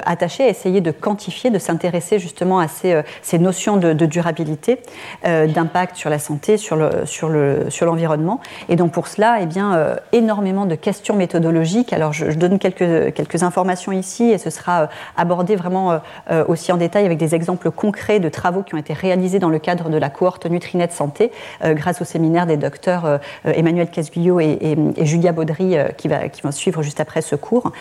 [0.04, 4.78] attachées à essayer de quantifier, de s'intéresser justement à ces, ces notions de, durabilité,
[5.24, 7.06] d'impact sur la santé, sur l'environnement.
[7.06, 7.90] Sur le, sur
[8.68, 11.92] et donc pour cela, eh bien, énormément de questions méthodologiques.
[11.92, 16.00] Alors je, donne quelques, quelques informations ici et ce sera abordé vraiment
[16.48, 19.58] aussi en détail avec des exemples concrets de travaux qui ont été réalisés dans le
[19.58, 21.30] cadre de la cohorte Nutrinet Santé
[21.62, 26.42] grâce au séminaire des docteurs Emmanuel Casguillot et et, Julia Baudry euh, qui, va, qui
[26.42, 27.72] va suivre juste après ce cours.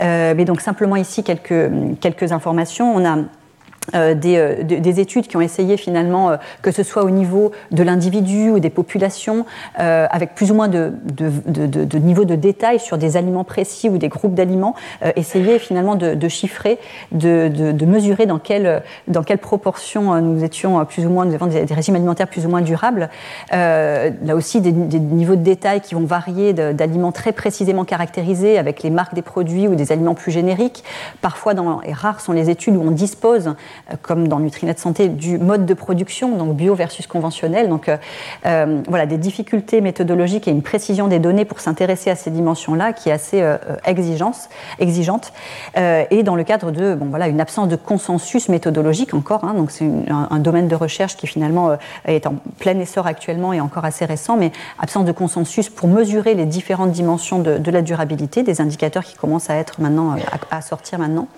[0.00, 1.70] Euh, mais donc simplement ici quelques,
[2.00, 2.94] quelques informations.
[2.94, 3.18] On a
[3.94, 7.82] euh, euh, des, études qui ont essayé finalement, euh, que ce soit au niveau de
[7.82, 9.44] l'individu ou des populations,
[9.76, 14.08] avec plus ou moins de, de, niveau de détail sur des aliments précis ou des
[14.08, 14.74] groupes d'aliments,
[15.16, 16.78] essayer finalement de, chiffrer,
[17.12, 21.64] de, mesurer dans quelle, dans quelle proportion nous étions plus ou moins, nous avons des,
[21.74, 23.08] régimes alimentaires plus ou moins durables.
[23.50, 28.90] là aussi, des, niveaux de détail qui vont varier d'aliments très précisément caractérisés avec les
[28.90, 30.84] marques des produits ou des aliments plus génériques.
[31.20, 33.52] Parfois, dans, et rares sont les études où on dispose euh,
[34.02, 37.68] comme dans Nutrinet Santé, du mode de production, donc bio versus conventionnel.
[37.68, 37.96] Donc euh,
[38.46, 42.92] euh, voilà, des difficultés méthodologiques et une précision des données pour s'intéresser à ces dimensions-là
[42.92, 43.42] qui est assez
[43.84, 45.32] exigence, exigeante.
[45.76, 49.70] et dans le cadre de bon, voilà, une absence de consensus méthodologique encore, hein, donc
[49.70, 54.04] c'est un, domaine de recherche qui finalement est en plein essor actuellement et encore assez
[54.04, 59.04] récent, mais absence de consensus pour mesurer les différentes dimensions de, la durabilité, des indicateurs
[59.04, 60.16] qui commencent à être maintenant
[60.50, 61.28] à, à sortir maintenant.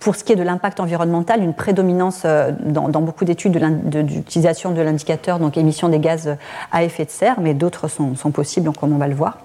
[0.00, 4.80] pour ce qui est de l'impact environnemental, une prédominance euh, dans, beaucoup d'études d'utilisation de,
[4.80, 6.36] l'indicateur, donc émission des gaz
[6.70, 9.38] à effet de serre, mais d'autres sont, possibles, comme on va le voir.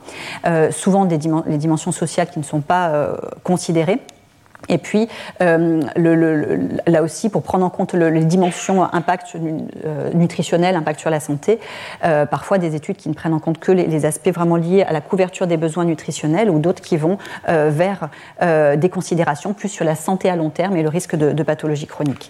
[0.46, 4.00] Euh, souvent des les dimensions sociales qui ne sont pas euh, considérées.
[4.70, 5.08] Et puis,
[5.42, 5.82] euh,
[6.88, 11.60] là aussi, pour prendre en compte les dimensions impact euh, nutritionnel, impact sur la santé,
[12.04, 14.94] euh, parfois des études qui ne prennent en compte que les, aspects vraiment liés à
[14.94, 19.96] la couverture des besoins nutritionnels ou d'autres qui vont vers des considérations plus sur la
[19.96, 22.30] santé à long terme et le risque de, de pathologie chronique.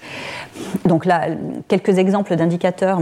[0.85, 1.27] Donc là,
[1.67, 3.01] quelques exemples d'indicateurs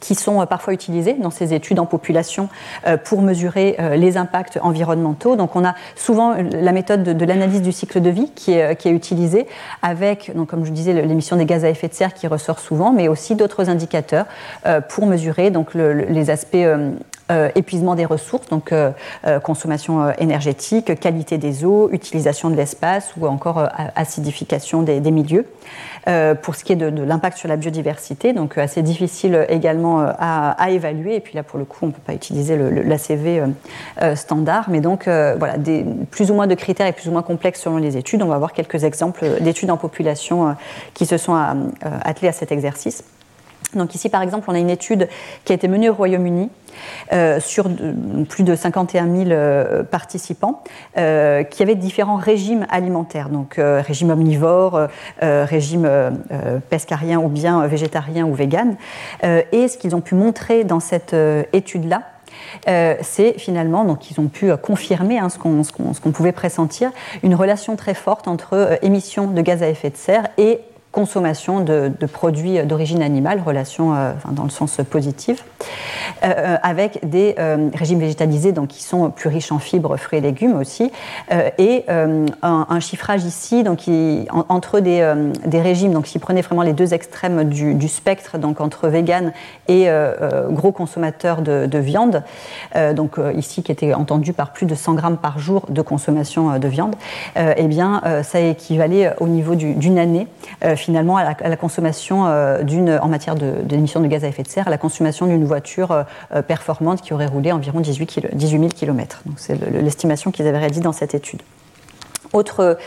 [0.00, 2.48] qui sont euh, parfois utilisés dans ces études en population
[2.86, 5.36] euh, pour mesurer euh, les impacts environnementaux.
[5.36, 9.46] Donc on a souvent la méthode de, l'analyse du cycle de vie qui est, utilisée
[9.82, 12.92] avec, donc comme je disais, l'émission des gaz à effet de serre qui ressort souvent,
[12.92, 14.26] mais aussi d'autres indicateurs
[14.88, 16.56] pour mesurer donc les aspects
[17.54, 18.74] épuisement des ressources, donc
[19.42, 25.46] consommation énergétique, qualité des eaux, utilisation de l'espace ou encore acidification des milieux.
[26.08, 30.00] Euh, pour ce qui est de, l'impact sur la biodiversité, donc euh, assez difficile également
[30.00, 31.16] euh, à, évaluer.
[31.16, 33.42] Et puis là, pour le coup, on ne peut pas utiliser l'ACV
[34.14, 35.54] standard, mais donc voilà,
[36.10, 38.22] plus ou moins de critères et plus ou moins complexes selon les études.
[38.22, 40.56] On va voir quelques exemples d'études en population
[40.94, 41.34] qui se sont
[42.04, 43.04] attelées à cet exercice.
[43.74, 45.08] Donc ici, par exemple, on a une étude
[45.44, 46.50] qui a été menée au Royaume-Uni
[47.12, 47.66] euh, sur
[48.28, 50.62] plus de 51 000 euh, participants
[50.96, 54.88] euh, qui avaient différents régimes alimentaires, donc régime omnivore,
[55.20, 55.88] régime
[56.70, 58.76] pescarien ou bien végétarien ou vegan.
[59.22, 61.14] et ce qu'ils ont pu montrer dans cette
[61.52, 62.02] étude-là,
[62.66, 66.90] c'est finalement, donc ils ont pu confirmer hein, ce qu'on pouvait pressentir,
[67.22, 70.60] une relation très forte entre émissions de gaz à effet de serre et
[70.92, 73.92] consommation de, produits d'origine animale, relation
[74.30, 75.44] dans le sens positif,
[76.20, 77.34] avec des
[77.74, 80.92] régimes végétalisés donc, qui sont plus riches en fibres, fruits et légumes aussi,
[81.58, 81.84] et
[82.42, 83.80] un, chiffrage ici donc,
[84.48, 89.32] entre des, régimes, donc s'il prenait vraiment les deux extrêmes du, spectre, donc entre vegan
[89.68, 89.88] et
[90.50, 92.22] gros consommateurs de, de viande,
[92.94, 96.68] donc ici qui était entendu par plus de 100 grammes par jour de consommation de
[96.68, 96.94] viande,
[97.36, 100.26] eh bien, ça équivalait au niveau d'une année,
[100.82, 102.26] finalement, à la, consommation
[102.62, 106.04] d'une, en matière d'émissions de, gaz à effet de serre, à la consommation d'une voiture
[106.46, 109.22] performante qui aurait roulé environ 18, 18 000 km.
[109.26, 111.42] Donc, c'est l'estimation qu'ils avaient réalisée dans cette étude.
[112.32, 112.78] Autre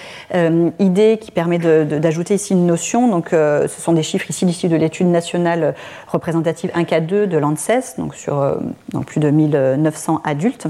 [0.80, 4.76] idée qui permet d'ajouter ici une notion, donc, ce sont des chiffres ici issus de
[4.76, 5.76] l'étude nationale
[6.08, 8.58] représentative 1K2 de l'ANSES, donc sur
[9.06, 10.68] plus de 1900 adultes,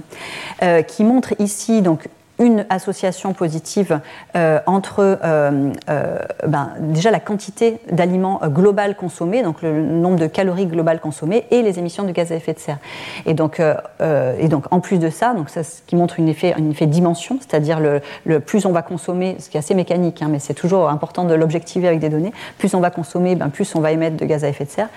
[0.88, 4.00] qui montre ici donc, une association positive
[4.36, 6.18] euh, entre euh, euh,
[6.48, 11.62] ben, déjà la quantité d'aliments global consommés, donc le nombre de calories globales consommées, et
[11.62, 12.78] les émissions de gaz à effet de serre.
[13.26, 16.54] Et donc, et donc en plus de ça, donc ça, ce qui montre une effet,
[16.58, 20.22] un effet dimension, c'est-à-dire le, le, plus on va consommer, ce qui est assez mécanique,
[20.22, 23.50] hein, mais c'est toujours important de l'objectiver avec des données, plus on va consommer, ben,
[23.50, 24.90] plus on va émettre de gaz à effet de serre.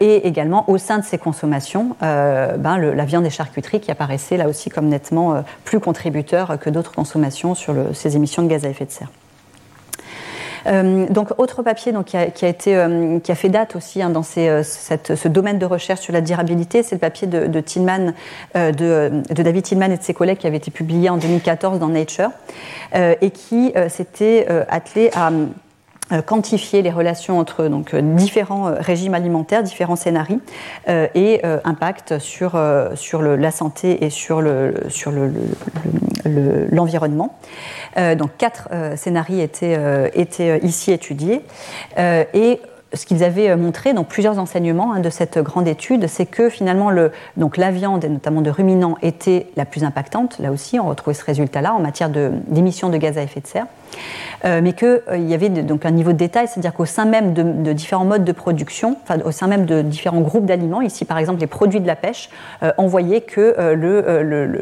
[0.00, 4.48] et également, au sein de ces consommations, ben, la viande et charcuterie qui apparaissait là
[4.48, 8.86] aussi comme nettement plus contributeur que d'autres consommations sur ces émissions de gaz à effet
[8.86, 9.08] de serre.
[10.66, 15.58] Euh, donc, autre papier euh, qui a fait date aussi hein, dans euh, ce domaine
[15.58, 20.02] de recherche sur la durabilité, c'est le papier de, de de, David Tillman et de
[20.02, 22.30] ses collègues qui avait été publié en 2014 dans Nature
[22.94, 25.30] et qui s'était attelé à
[26.22, 30.40] quantifier les relations entre donc, euh, différents euh, régimes alimentaires, différents scénarios
[30.88, 32.60] et impact sur,
[32.94, 34.40] sur la santé et sur.
[34.40, 35.32] Le, sur le,
[36.70, 37.34] l'environnement.
[37.96, 41.42] donc quatre scénarios étaient, étaient ici étudiés
[41.96, 42.60] et
[42.92, 46.90] ce qu'ils avaient montré dans plusieurs enseignements hein, de cette grande étude, c'est que finalement
[46.90, 50.38] le, donc la viande, et notamment de ruminants, était la plus impactante.
[50.38, 53.46] Là aussi, on retrouvait ce résultat-là en matière d'émissions de, de, gaz à effet de
[53.46, 53.66] serre.
[54.44, 57.34] Euh, mais qu'il euh, y avait donc un niveau de détail, c'est-à-dire qu'au sein même
[57.34, 61.40] de, différents modes de production, au sein même de différents groupes d'aliments, ici par exemple
[61.40, 62.30] les produits de la pêche,
[62.62, 63.54] euh, on voyait que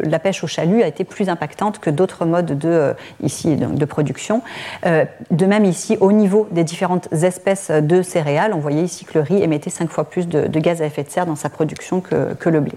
[0.05, 4.43] la pêche au chalut a été plus impactante que d'autres modes de, ici, de, production.
[4.85, 9.21] de même ici, au niveau des différentes espèces de céréales, on voyait ici que le
[9.25, 12.49] riz émettait 5 fois plus de, gaz à effet de serre dans sa production que
[12.49, 12.75] le blé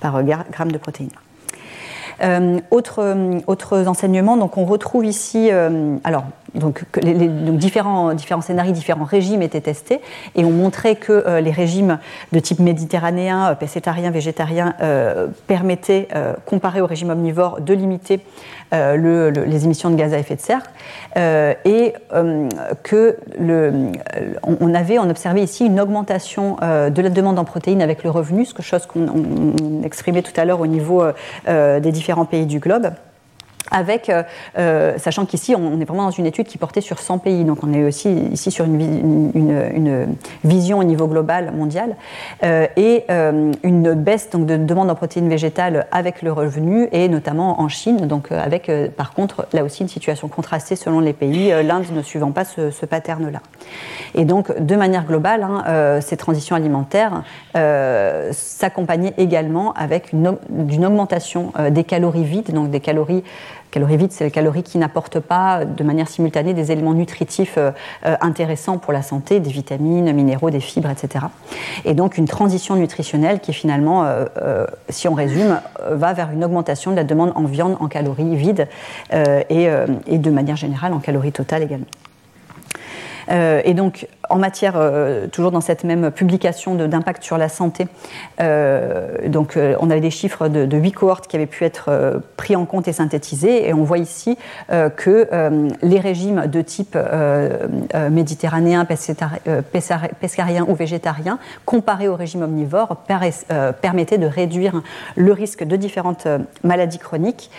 [0.00, 1.10] par gramme de protéines.
[2.22, 3.14] Euh, autre,
[3.46, 6.24] autres enseignements, donc on retrouve ici, euh, alors
[6.58, 10.00] donc, différents, scénarios, différents régimes étaient testés
[10.34, 11.98] et on montrait que euh, les régimes
[12.32, 14.74] de type méditerranéen, pescétarien, végétarien
[15.46, 16.08] permettaient,
[16.44, 18.20] comparé au régime omnivore, de limiter
[18.72, 20.62] le, les émissions de gaz à effet de serre.
[21.64, 21.94] Et
[22.82, 23.16] que
[24.42, 28.44] on, avait, on observait ici une augmentation de la demande en protéines avec le revenu,
[28.44, 31.04] ce chose qu'on exprimait tout à l'heure au niveau
[31.46, 32.90] des différents pays du globe
[33.70, 34.22] avec, euh,
[34.58, 37.58] euh, sachant qu'ici, on est vraiment dans une étude qui portait sur 100 pays, donc
[37.62, 40.06] on est aussi ici sur une,
[40.44, 41.96] vision au niveau global, mondial,
[42.44, 43.04] euh, et
[43.62, 48.06] une baisse donc, de demande en protéines végétales avec le revenu, et notamment en Chine,
[48.06, 52.32] donc avec par contre là aussi une situation contrastée selon les pays, l'Inde ne suivant
[52.32, 53.40] pas ce, pattern-là.
[54.14, 57.22] Et donc, de manière globale, hein, ces transitions alimentaires
[57.54, 60.36] s'accompagnaient également avec une,
[60.70, 63.24] une augmentation des calories vides, donc des calories
[63.70, 67.72] Calories vides, c'est les calories qui n'apportent pas de manière simultanée des éléments nutritifs euh,
[68.06, 71.26] euh, intéressants pour la santé, des vitamines, minéraux, des fibres, etc.
[71.84, 76.90] Et donc une transition nutritionnelle qui finalement, euh, si on résume, va vers une augmentation
[76.90, 78.68] de la demande en viande en calories vides
[79.12, 79.68] et,
[80.06, 81.86] et de manière générale en calories totales également.
[83.30, 87.86] et donc, en matière, euh, toujours dans cette même publication d'impact sur la santé,
[88.40, 92.20] euh, donc euh, on avait des chiffres de, de 8 cohortes qui avaient pu être
[92.36, 94.36] pris en compte et synthétisés, et on voit ici
[94.96, 95.28] que
[95.82, 96.96] les régimes de type
[98.10, 98.86] méditerranéen,
[100.20, 102.96] pescarien ou végétarien, comparés au régime omnivore,
[103.80, 104.82] permettaient de réduire
[105.16, 106.26] le risque de différentes
[106.62, 107.50] maladies chroniques,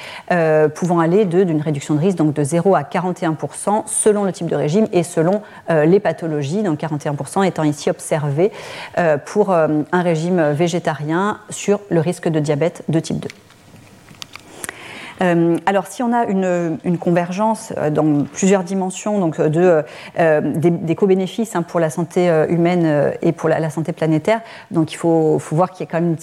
[0.75, 4.56] pouvant aller d'une réduction de risque donc de 0 à 41% selon le type de
[4.56, 8.52] régime et selon les pathologies donc 41% étant ici observé
[8.98, 13.28] euh, pour euh, un régime végétarien sur le risque de diabète de type 2.
[15.19, 19.84] Alors, si on a une, convergence dans plusieurs dimensions, donc de,
[20.17, 25.38] des, co-bénéfices hein, pour la santé humaine et pour la, santé planétaire, donc il faut,
[25.51, 26.15] voir qu'il y a quand même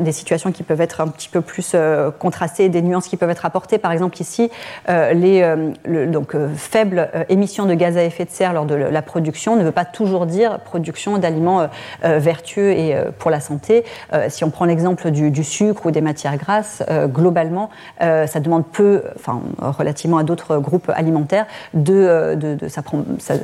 [0.00, 1.76] des situations qui peuvent être un petit peu plus
[2.18, 3.78] contrastées, des nuances qui peuvent être apportées.
[3.78, 4.50] Par exemple, ici,
[4.88, 5.44] les
[5.86, 9.72] donc, faibles émissions de gaz à effet de serre lors de la production ne veut
[9.72, 11.68] pas toujours dire production d'aliments
[12.02, 13.84] vertueux et pour la santé.
[14.28, 18.64] si on prend l'exemple du, sucre ou des matières grasses, euh, globalement, euh, ça demande
[18.66, 22.82] peu, enfin, relativement à d'autres groupes alimentaires, de, euh, ça,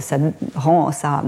[0.01, 0.17] ça,
[0.57, 1.23] rend, ça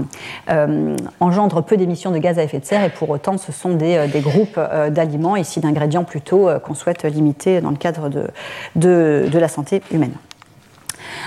[1.19, 4.07] engendre peu d'émissions de gaz à effet de serre et pour autant, ce sont des,
[4.15, 4.59] groupes
[4.89, 8.27] d'aliments, ici d'ingrédients plutôt, qu'on souhaite limiter dans le cadre de,
[8.75, 10.13] de la santé humaine.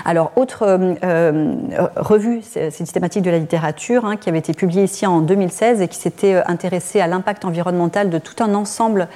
[0.03, 1.55] Alors, autre euh, euh,
[1.95, 5.97] revue systématique de la littérature hein, qui avait été publiée ici en 2016 et qui
[5.97, 9.07] s'était euh, intéressée à l'impact environnemental de tout un ensemble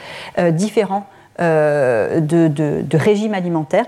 [0.52, 1.08] différent
[1.40, 3.86] de, régimes alimentaires.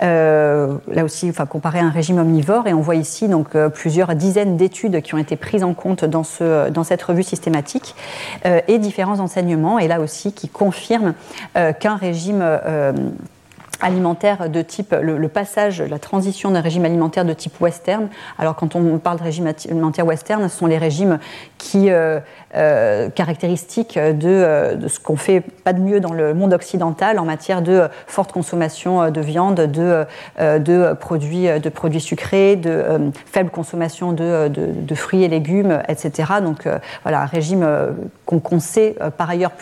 [0.00, 4.56] là aussi, enfin, comparé à un régime omnivore, et on voit ici donc plusieurs dizaines
[4.56, 7.94] d'études qui ont été prises en compte dans, ce, dans cette revue systématique
[8.44, 11.14] et différents enseignements, et là aussi qui confirment
[11.54, 12.42] qu'un régime
[13.80, 18.08] alimentaire de type, le, passage, la transition d'un régime alimentaire de type western.
[18.38, 21.18] Alors quand on parle de régime alimentaire western, ce sont les régimes
[21.58, 22.20] qui euh,
[22.56, 27.18] euh, caractéristiques de, euh, de ce qu'on fait pas de mieux dans le monde occidental
[27.18, 30.04] en matière de forte consommation de viande, de,
[30.38, 32.84] de, produits, de produits sucrés, de
[33.26, 36.32] faible consommation de, de, fruits et légumes, etc.
[36.42, 36.68] Donc
[37.02, 37.66] voilà, un régime
[38.26, 39.52] qu'on sait par ailleurs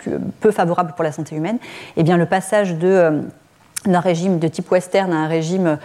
[0.40, 1.58] peu favorable pour la santé humaine.
[1.96, 3.22] Et eh bien le passage de
[3.86, 5.78] d'un régime de type western à un régime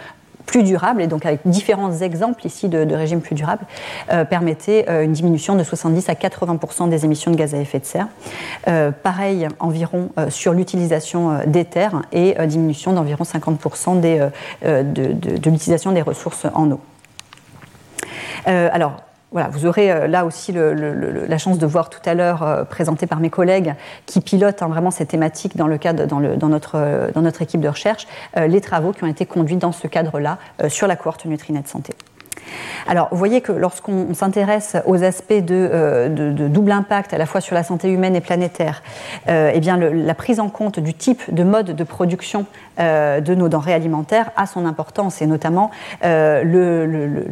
[0.46, 3.64] plus durable, et donc avec différents exemples ici de, régimes plus durables,
[4.12, 7.78] euh, permettait euh, une diminution de 70 à 80 des émissions de gaz à effet
[7.78, 8.08] de serre.
[8.68, 14.28] Euh, pareil environ sur l'utilisation des terres et diminution d'environ 50 des,
[14.62, 16.80] de, de l'utilisation des ressources en eau.
[18.46, 18.96] alors,
[19.34, 23.08] voilà, vous aurez euh, là aussi la chance de voir tout à l'heure, euh, présenté
[23.08, 23.74] par mes collègues
[24.06, 27.60] qui pilotent hein, vraiment ces thématiques dans, le cadre, dans, notre, euh, dans notre équipe
[27.60, 28.06] de recherche,
[28.36, 31.92] les travaux qui ont été conduits dans ce cadre-là sur la cohorte Nutrinet Santé.
[32.86, 37.56] Alors, vous voyez que lorsqu'on s'intéresse aux aspects de, double impact, à la fois sur
[37.56, 38.82] la santé humaine et planétaire,
[39.28, 42.46] eh bien, la prise en compte du type de mode de production
[42.78, 45.70] de nos denrées alimentaires a son importance, et notamment
[46.02, 47.24] le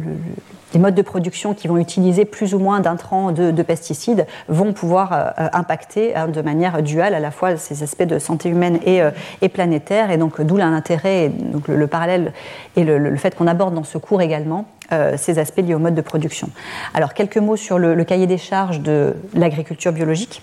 [0.73, 4.73] les modes de production qui vont utiliser plus ou moins d'intrants de, de, pesticides vont
[4.73, 8.79] pouvoir euh, impacter hein, de manière duale à la fois ces aspects de santé humaine
[8.85, 9.11] et, euh,
[9.53, 10.09] planétaire.
[10.09, 12.33] Et donc, d'où l'intérêt, donc le, parallèle
[12.75, 15.95] et le, fait qu'on aborde dans ce cours également euh, ces aspects liés au mode
[15.95, 16.49] de production.
[16.93, 20.41] Alors, quelques mots sur le cahier des charges de l'agriculture biologique.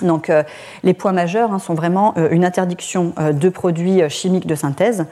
[0.00, 0.42] Donc, euh,
[0.82, 5.06] les points majeurs hein, sont vraiment euh, une interdiction euh, de produits chimiques de synthèse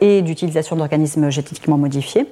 [0.00, 2.26] et d'utilisation d'organismes génétiquement modifiés,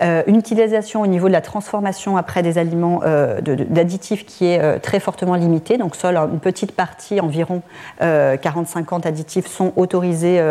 [0.00, 3.00] une utilisation au niveau de la transformation après des aliments
[3.42, 5.78] d'additifs qui est très fortement limitée.
[5.78, 7.62] Donc, seule une petite partie, environ
[8.00, 10.42] 40-50 additifs, sont autorisés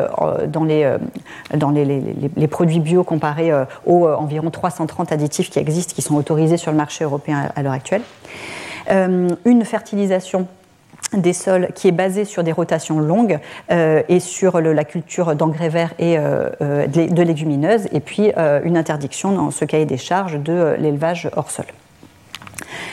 [0.47, 0.95] dans, les,
[1.55, 3.51] dans les, les, produits bio comparés
[3.86, 7.74] aux environ 330 additifs qui existent, qui sont autorisés sur le marché européen à l'heure
[7.74, 8.03] actuelle.
[8.89, 10.47] une fertilisation
[11.13, 13.39] des sols qui est basé sur des rotations longues
[13.71, 18.31] euh, et sur la culture d'engrais verts et euh, euh, de légumineuses, et puis
[18.63, 21.65] une interdiction dans ce cahier des charges de l'élevage hors sol.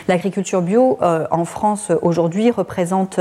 [0.09, 3.21] L'agriculture bio en France aujourd'hui représente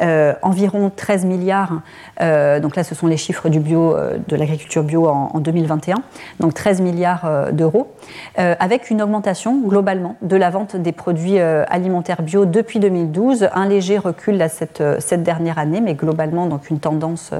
[0.00, 1.82] environ 13 milliards,
[2.20, 3.96] euh, donc là ce sont les chiffres bio,
[4.28, 5.96] de l'agriculture bio en, 2021,
[6.40, 7.92] donc 13 milliards d'euros,
[8.36, 13.98] avec une augmentation globalement de la vente des produits alimentaires bio depuis 2012, un léger
[13.98, 17.32] recul cette, dernière année, mais globalement donc une tendance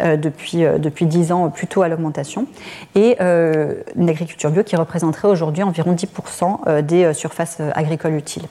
[0.00, 2.46] depuis, depuis 10 ans plutôt à l'augmentation,
[2.94, 8.44] et une agriculture bio qui représenterait aujourd'hui environ 10% des surfaces agricoles utile.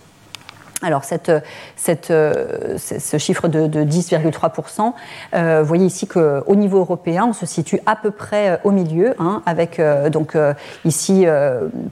[0.83, 1.31] Alors, cette,
[1.77, 4.93] ce chiffre de, 10,3%,
[5.33, 8.71] euh, vous voyez ici qu'au niveau européen, on se situe à peu près euh, au
[8.71, 10.37] milieu, hein, avec euh, donc
[10.85, 11.25] ici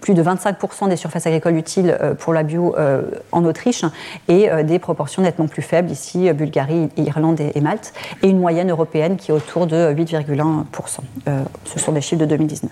[0.01, 2.75] plus de 25% des surfaces agricoles utiles pour la bio
[3.31, 3.85] en Autriche
[4.27, 9.17] et des proportions nettement plus faibles ici, Bulgarie, Irlande et, Malte, et une moyenne européenne
[9.17, 10.99] qui est autour de 8,1%.
[11.65, 12.71] ce sont des chiffres de 2019.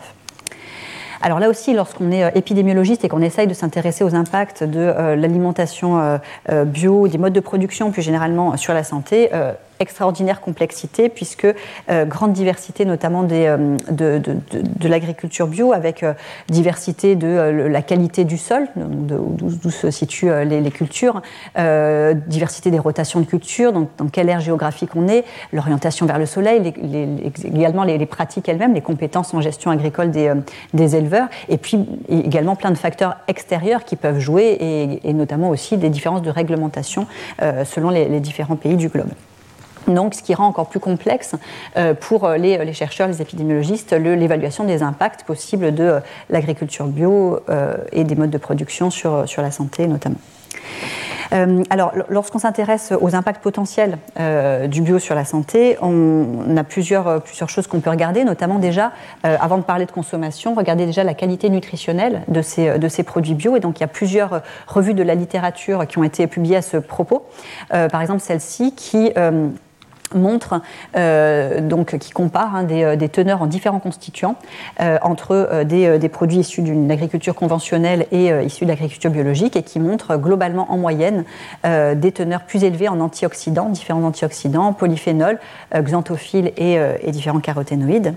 [1.22, 4.80] Alors là aussi, lorsqu'on est euh, épidémiologiste et qu'on essaye de s'intéresser aux impacts de
[4.80, 6.00] euh, l'alimentation
[6.50, 9.30] euh, bio, des modes de production plus généralement sur la santé,
[9.80, 11.48] extraordinaire complexité, puisque
[11.90, 13.56] grande diversité notamment des,
[13.90, 16.06] de, de, l'agriculture bio, avec
[16.50, 21.22] diversité de la qualité du sol, d'où se situent les, cultures,
[22.28, 25.24] diversité des rotations de cultures, donc dans quelle ère géographique on est,
[25.54, 26.74] l'orientation vers le soleil,
[27.44, 30.34] également les, pratiques elles-mêmes, les compétences en gestion agricole des,
[30.74, 35.78] des éleveurs, et puis également plein de facteurs extérieurs qui peuvent jouer, et, notamment aussi
[35.78, 37.08] des différences de réglementation
[37.66, 39.10] selon les différents pays du globe.
[39.88, 41.36] Donc, ce qui rend encore plus complexe
[41.78, 46.00] euh, pour les, chercheurs, les épidémiologistes, l'évaluation des impacts possibles de euh,
[46.30, 50.18] l'agriculture bio euh, et des modes de production sur, sur la santé notamment.
[51.70, 53.98] alors, lorsqu'on s'intéresse aux impacts potentiels
[54.68, 58.92] du bio sur la santé, on, a plusieurs, plusieurs choses qu'on peut regarder, notamment déjà,
[59.24, 63.36] avant de parler de consommation, regarder déjà la qualité nutritionnelle de ces, de ces produits
[63.36, 63.56] bio.
[63.56, 66.62] Et donc, il y a plusieurs revues de la littérature qui ont été publiées à
[66.64, 67.26] ce propos.
[67.70, 69.12] par exemple, celle-ci qui
[70.16, 70.62] montre,
[70.96, 74.36] euh, donc, qui compare hein, euh, des, teneurs en différents constituants
[74.80, 79.80] euh, entre des, produits issus d'une agriculture conventionnelle et issus de l'agriculture biologique et qui
[79.80, 81.24] montre globalement en moyenne
[81.64, 85.40] des teneurs plus élevées en antioxydants, différents antioxydants, polyphénols,
[85.76, 86.80] xanthophiles et,
[87.12, 88.16] différents caroténoïdes.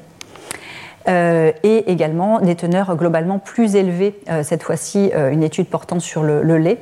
[1.07, 6.57] et également des teneurs globalement plus élevées, cette fois-ci une étude portant sur le, le
[6.57, 6.78] lait,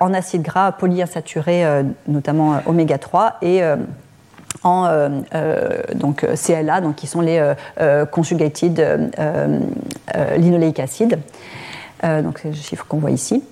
[0.00, 1.64] en acides gras polyinsaturés,
[2.08, 3.62] notamment oméga 3, et
[4.62, 8.80] en euh, euh, donc CLA, donc qui sont les euh, conjugated
[10.36, 11.18] linoleic acid.
[12.02, 13.42] donc c'est le chiffre qu'on voit ici.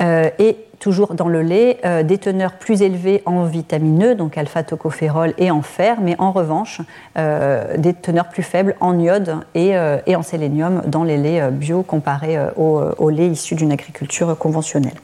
[0.00, 5.62] et toujours dans le lait, des teneurs plus élevées en vitamineux, donc alpha-tocophérol et en
[5.62, 6.80] fer, mais en revanche,
[7.14, 12.82] des teneurs plus faibles en iode et, en sélénium dans les laits bio comparés au,
[12.98, 14.98] au lait issu d'une agriculture conventionnelle.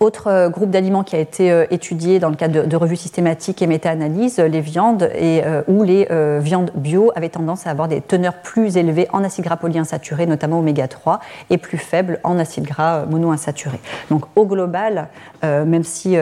[0.00, 3.60] Autre euh, groupe d'aliments qui a été euh, étudié dans le cadre de, revues systématiques
[3.60, 6.08] et méta-analyses, les viandes et, euh, où les
[6.40, 10.60] viandes bio avaient tendance à avoir des teneurs plus élevées en acides gras polyinsaturés, notamment
[10.60, 11.20] oméga 3,
[11.50, 13.80] et plus faibles en acides gras monoinsaturés.
[14.10, 15.08] Donc au global,
[15.42, 16.16] même si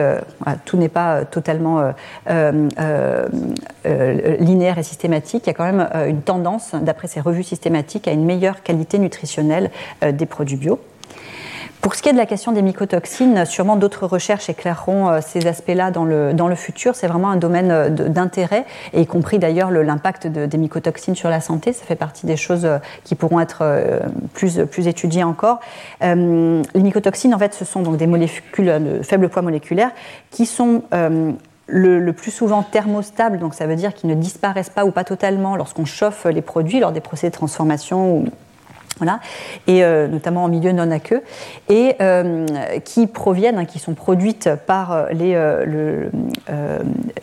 [0.65, 1.93] tout n'est pas totalement
[3.85, 8.11] linéaire et systématique, il y a quand même une tendance, d'après ces revues systématiques, à
[8.11, 10.79] une meilleure qualité nutritionnelle des produits bio.
[11.81, 15.47] Pour ce qui est de la question des mycotoxines, sûrement d'autres recherches éclaireront euh, ces
[15.47, 16.93] aspects-là dans le, dans le futur.
[16.93, 21.71] C'est vraiment un domaine euh, d'intérêt, y compris d'ailleurs l'impact des mycotoxines sur la santé.
[21.71, 23.63] Ça fait partie des choses euh, qui pourront être
[24.33, 25.59] plus, plus étudiées encore.
[26.01, 29.91] les mycotoxines, en fait, ce sont donc des molécules de faible poids moléculaire
[30.31, 34.85] qui sont le, le, plus souvent thermostables, donc ça veut dire qu'ils ne disparaissent pas
[34.85, 38.25] ou pas totalement lorsqu'on chauffe les produits lors des procédés de transformation ou
[39.67, 41.21] et euh, notamment en milieu non aqueux,
[41.69, 42.45] et euh,
[42.83, 45.07] qui proviennent, hein, qui sont produites par euh,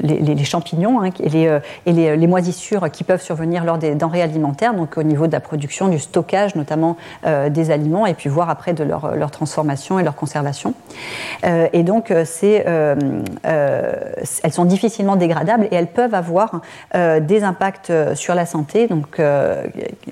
[0.01, 1.61] les, champignons hein, et,
[1.93, 5.89] les, moisissures qui peuvent survenir lors des denrées alimentaires, donc au niveau de la production,
[5.89, 10.75] du stockage notamment des aliments, et puis voir après de leur, transformation et leur conservation.
[11.45, 12.27] et donc, elles
[14.51, 16.61] sont difficilement dégradables et elles peuvent avoir
[16.95, 19.21] des impacts sur la santé, donc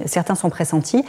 [0.07, 1.05] certains sont pressentis.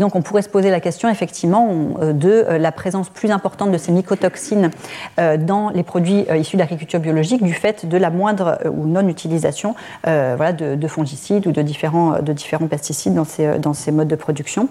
[0.00, 1.68] Donc on pourrait se poser la question effectivement
[2.00, 4.70] euh, de euh, la présence plus importante de ces mycotoxines
[5.18, 9.74] euh, dans les produits issus de l'agriculture biologique du fait de la moindre ou non-utilisation
[10.06, 14.68] de, fongicides ou de différents, de pesticides dans ces, modes de production.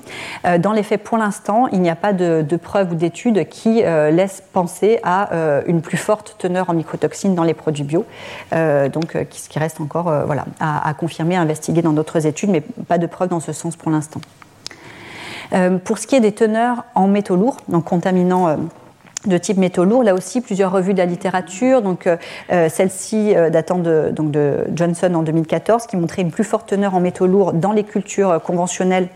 [0.59, 4.41] Dans les faits, pour l'instant, il n'y a pas de, preuves ou d'études qui laissent
[4.51, 5.29] penser à
[5.67, 8.05] une plus forte teneur en mycotoxines dans les produits bio,
[8.51, 12.61] donc ce qui reste encore voilà, à, à confirmer, à investiguer dans d'autres études, mais
[12.61, 14.21] pas de preuves dans ce sens pour l'instant.
[15.53, 18.55] Euh, pour ce qui est des teneurs en métaux lourds, donc contaminants euh,
[19.25, 20.03] de type métaux lourds.
[20.03, 21.81] Là aussi, plusieurs revues de la littérature.
[21.81, 26.99] Donc, euh, celle-ci datant de, Johnson en 2014, qui montrait une plus forte teneur en
[26.99, 29.09] métaux lourds dans les cultures conventionnelles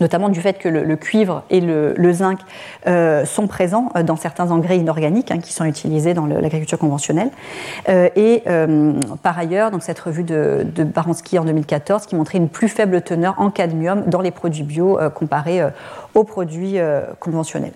[0.00, 2.38] notamment du fait que le, cuivre et le, zinc
[2.86, 7.30] euh, sont présents euh, dans certains engrais inorganiques hein, qui sont utilisés dans l'agriculture conventionnelle.
[7.88, 8.42] Euh, et
[9.22, 13.02] par ailleurs, donc cette revue de, de Baranski en 2014 qui montrait une plus faible
[13.02, 15.60] teneur en cadmium dans les produits bio comparés
[16.14, 16.78] aux produits
[17.18, 17.72] conventionnels.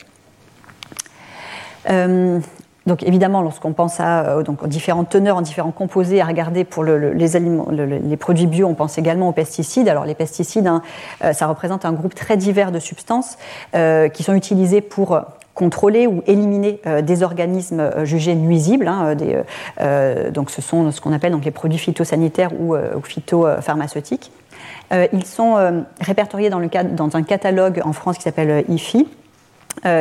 [2.88, 6.82] Donc évidemment, lorsqu'on pense à euh, donc, différentes teneurs, en différents composés à regarder pour
[6.82, 9.88] les, produits bio, on pense également aux pesticides.
[9.88, 10.82] Alors les pesticides, hein,
[11.22, 13.36] euh, ça représente un groupe très divers de substances
[13.74, 15.20] euh, qui sont utilisées pour
[15.54, 18.86] contrôler ou éliminer des organismes jugés nuisibles.
[18.86, 19.16] Hein,
[20.30, 24.30] donc ce sont ce qu'on appelle donc, les produits phytosanitaires ou, phytopharmaceutiques.
[24.92, 29.08] ils sont répertoriés dans un catalogue en France qui s'appelle IFI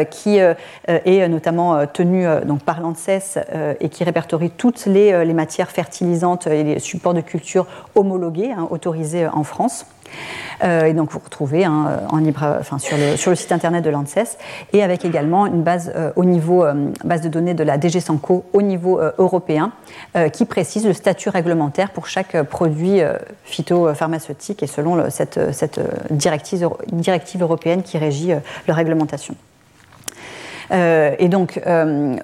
[0.10, 3.40] qui est notamment tenu donc, par l'ANSES
[3.80, 9.28] et qui répertorie toutes les, matières fertilisantes et les supports de culture homologués, hein, autorisés
[9.28, 9.86] en France.
[10.64, 14.38] Euh, et donc vous retrouvez hein, en enfin, sur, le, site internet de l'ANSES
[14.74, 18.00] et avec également une base euh, au niveau euh, base de données de la DG
[18.00, 19.72] Sanco au niveau européen
[20.34, 23.02] qui précise le statut réglementaire pour chaque produit
[23.44, 25.80] phytopharmaceutique et selon cette, cette
[26.12, 28.32] directive, directive européenne qui régit
[28.68, 29.36] leur réglementation.
[30.72, 32.16] Euh, et donc, euh,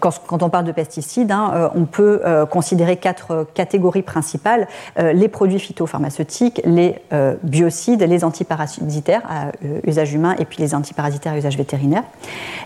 [0.00, 2.20] quand, on parle de pesticides, hein, euh, on peut
[2.50, 4.66] considérer quatre catégories principales
[4.98, 6.96] les produits phytopharmaceutiques, les
[7.42, 9.52] biocides, les antiparasitaires à
[9.86, 12.02] usage humain et puis les antiparasitaires à usage vétérinaire.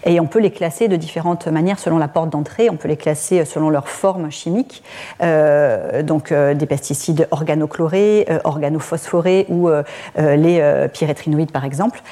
[0.05, 2.71] Et on peut les classer de différentes manières selon la porte d'entrée.
[2.71, 4.83] On peut les classer selon leur forme chimique,
[5.21, 9.69] donc des pesticides organochlorés, organophosphorés ou
[10.17, 12.03] les pyrétrinoïdes par exemple,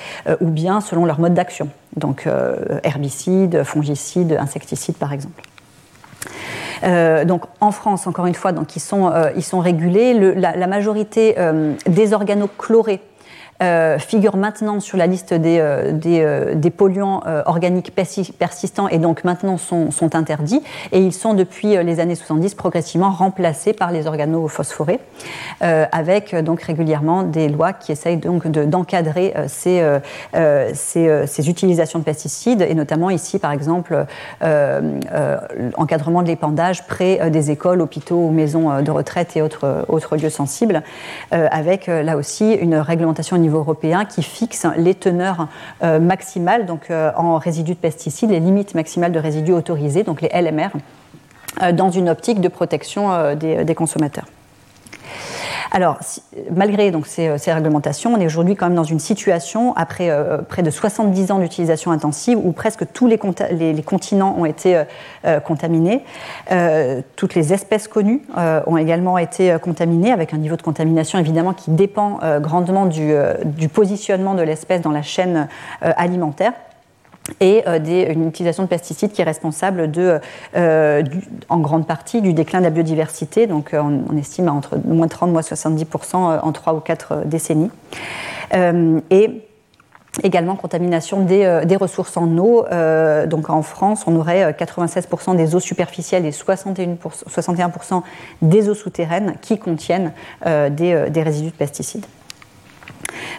[0.41, 5.43] ou bien selon leur mode d'action donc euh, herbicides, fongicides, insecticides par exemple.
[6.85, 10.15] Euh, donc en France, encore une fois, donc ils sont, euh, ils sont régulés.
[10.35, 11.37] la, majorité
[11.87, 13.01] des organochlorés
[13.63, 19.25] euh, figurent maintenant sur la liste des, euh, euh, des, polluants organiques persistants et donc
[19.25, 20.63] maintenant sont, sont, interdits.
[20.91, 25.01] Et ils sont depuis les années 70 progressivement remplacés par les organophosphorés,
[25.61, 29.83] avec donc régulièrement des lois qui essayent donc d'encadrer ces,
[30.75, 34.07] ces, utilisations de pesticides et notamment ici par exemple
[35.77, 40.83] encadrement de l'épandage près des écoles, hôpitaux maisons de retraite et autres, autres lieux sensibles,
[41.31, 45.49] avec là aussi une réglementation au niveau européen qui fixe les teneurs
[45.83, 50.21] euh, maximales donc, euh, en résidus de pesticides, les limites maximales de résidus autorisés, donc
[50.21, 50.71] les LMR,
[51.63, 54.27] euh, dans une optique de protection des consommateurs.
[55.71, 55.99] Alors,
[56.51, 60.63] malgré donc, ces, réglementations, on est aujourd'hui quand même dans une situation, après euh, près
[60.63, 63.19] de 70 ans d'utilisation intensive, où presque tous les,
[63.83, 64.85] continents ont été euh,
[65.25, 66.05] euh, contaminés.
[67.17, 68.23] toutes les espèces connues
[68.67, 74.35] ont également été contaminées, avec un niveau de contamination évidemment qui dépend grandement du positionnement
[74.35, 75.49] de l'espèce dans la chaîne
[75.81, 76.53] alimentaire
[77.41, 77.79] et euh,
[78.13, 80.21] une utilisation de pesticides qui est responsable de,
[80.57, 81.03] euh,
[81.49, 83.47] en grande partie du déclin de la biodiversité.
[83.47, 87.71] Donc euh, on, estime à entre moins 30 moins 70% en 3 ou 4 décennies.
[88.53, 89.43] et
[90.23, 92.67] également contamination des, ressources en eau.
[93.27, 97.73] donc en France, on aurait 96% des eaux superficielles et 61%, 61
[98.43, 100.13] des eaux souterraines qui contiennent
[100.45, 102.05] des résidus de pesticides.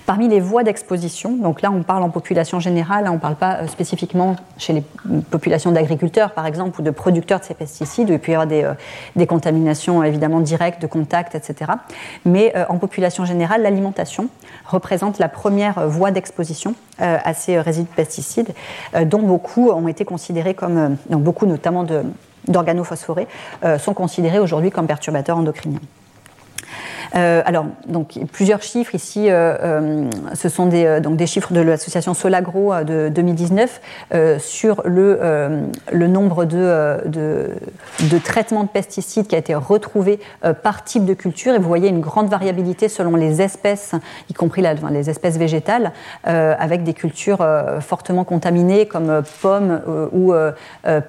[0.05, 3.57] Parmi les voies d'exposition, donc là on parle en population générale, on ne parle pas
[3.57, 4.83] euh, spécifiquement chez les
[5.29, 8.63] populations d'agriculteurs par exemple ou de producteurs de ces pesticides, où il y avoir des,
[8.63, 8.73] euh,
[9.15, 11.71] des contaminations évidemment directes, de contact, etc.
[12.25, 14.29] Mais euh, en population générale, l'alimentation
[14.65, 18.53] représente la première voie d'exposition à ces résidus de pesticides,
[19.05, 21.85] dont beaucoup ont été considérés comme, donc beaucoup notamment
[22.47, 23.27] d'organophosphorés,
[23.79, 25.79] sont considérés aujourd'hui comme perturbateurs endocriniens.
[27.15, 29.29] Euh, alors, donc, plusieurs chiffres ici.
[29.29, 33.81] Euh, euh, ce sont des, donc, des chiffres de l'association Solagro de 2019
[34.39, 40.19] sur le, nombre de, de, traitements de pesticides qui a été retrouvé
[40.63, 41.53] par type de culture.
[41.53, 43.93] Et vous voyez une grande variabilité selon les espèces,
[44.29, 45.91] y compris les espèces végétales,
[46.23, 47.45] avec des cultures
[47.81, 49.81] fortement contaminées comme pommes
[50.13, 50.33] ou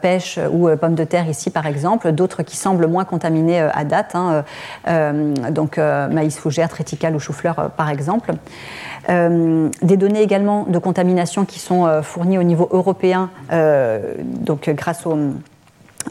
[0.00, 2.12] pêche ou pommes de terre ici par exemple.
[2.12, 4.14] D'autres qui semblent moins contaminées à date.
[4.14, 4.44] Hein,
[5.50, 5.78] donc,
[6.10, 8.32] maïs fougère, triticale ou chou-fleur euh, par exemple.
[9.10, 13.30] Euh, des données également de contamination qui sont fournies au niveau européen,
[14.24, 15.18] donc grâce au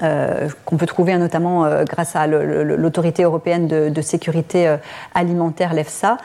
[0.01, 4.77] euh, qu'on peut trouver notamment euh, grâce à l'autorité européenne de, sécurité euh,
[5.13, 6.17] alimentaire, l'EFSA,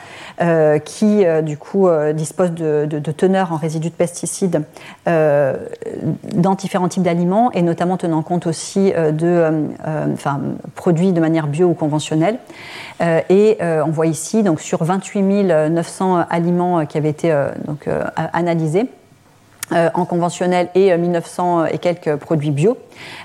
[0.85, 4.63] qui du coup dispose de, teneurs en résidus de pesticides
[5.05, 9.69] dans différents types d'aliments et notamment tenant compte aussi de
[10.75, 12.39] produits de manière bio ou conventionnelle.
[13.01, 15.21] et on voit ici donc sur 28
[15.69, 17.35] 900 aliments qui avaient été
[18.15, 18.87] analysés.
[19.71, 22.77] en conventionnel et 1900 et quelques produits bio.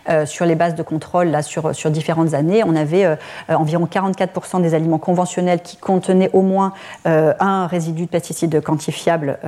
[0.09, 2.63] Euh, sur les bases de contrôle là, sur, sur différentes années.
[2.65, 3.17] On avait euh,
[3.49, 6.73] euh, environ 44% des aliments conventionnels qui contenaient au moins
[7.05, 9.39] un résidu de pesticides quantifiable,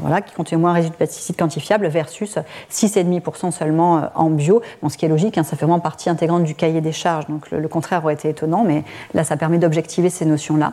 [0.00, 2.38] voilà, qui contenait au moins un résidu de pesticides quantifiable versus
[2.70, 4.62] 6,5% seulement en bio.
[4.88, 7.26] Ce qui est logique, hein, ça fait vraiment partie intégrante du cahier des charges.
[7.28, 10.72] Donc le, contraire aurait été étonnant, mais là, ça permet d'objectiver ces notions-là.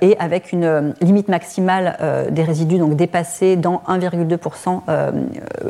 [0.00, 4.82] et avec une limite maximale des résidus donc dépassée dans 1,2%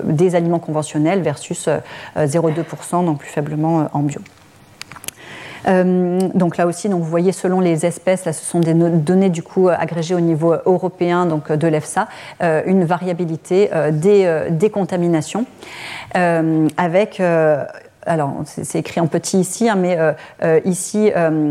[0.04, 1.68] des aliments conventionnels versus
[2.16, 4.20] 0,2%, euh, donc plus faiblement euh, en bio.
[6.34, 9.42] donc là aussi, donc vous voyez selon les espèces, là ce sont des données du
[9.42, 12.08] coup agrégées au niveau européen donc de l'EFSA,
[12.40, 15.44] une variabilité des, des, contaminations
[16.14, 17.20] avec
[18.08, 21.50] alors c'est écrit en petit ici, hein, mais euh, euh, ici euh,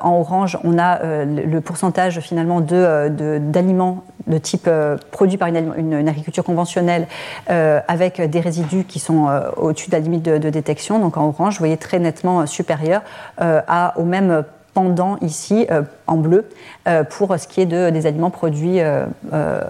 [0.00, 4.68] en orange, on a le pourcentage finalement d'aliments de, de, type
[5.10, 7.06] produit par une, agriculture conventionnelle
[7.46, 10.98] avec des résidus qui sont au-dessus de la limite de, détection.
[10.98, 13.02] Donc en orange, vous voyez très nettement supérieur
[13.38, 14.44] à, au même
[14.74, 16.48] pendant ici euh, en bleu
[16.86, 19.06] euh, pour ce qui est de, des aliments produits euh,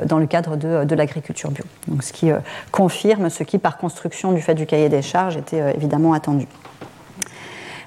[0.05, 1.65] dans le cadre de, de l'agriculture bio.
[1.87, 2.31] Donc, ce qui
[2.73, 6.47] confirme ce qui, par construction du fait du cahier des charges, était évidemment attendu.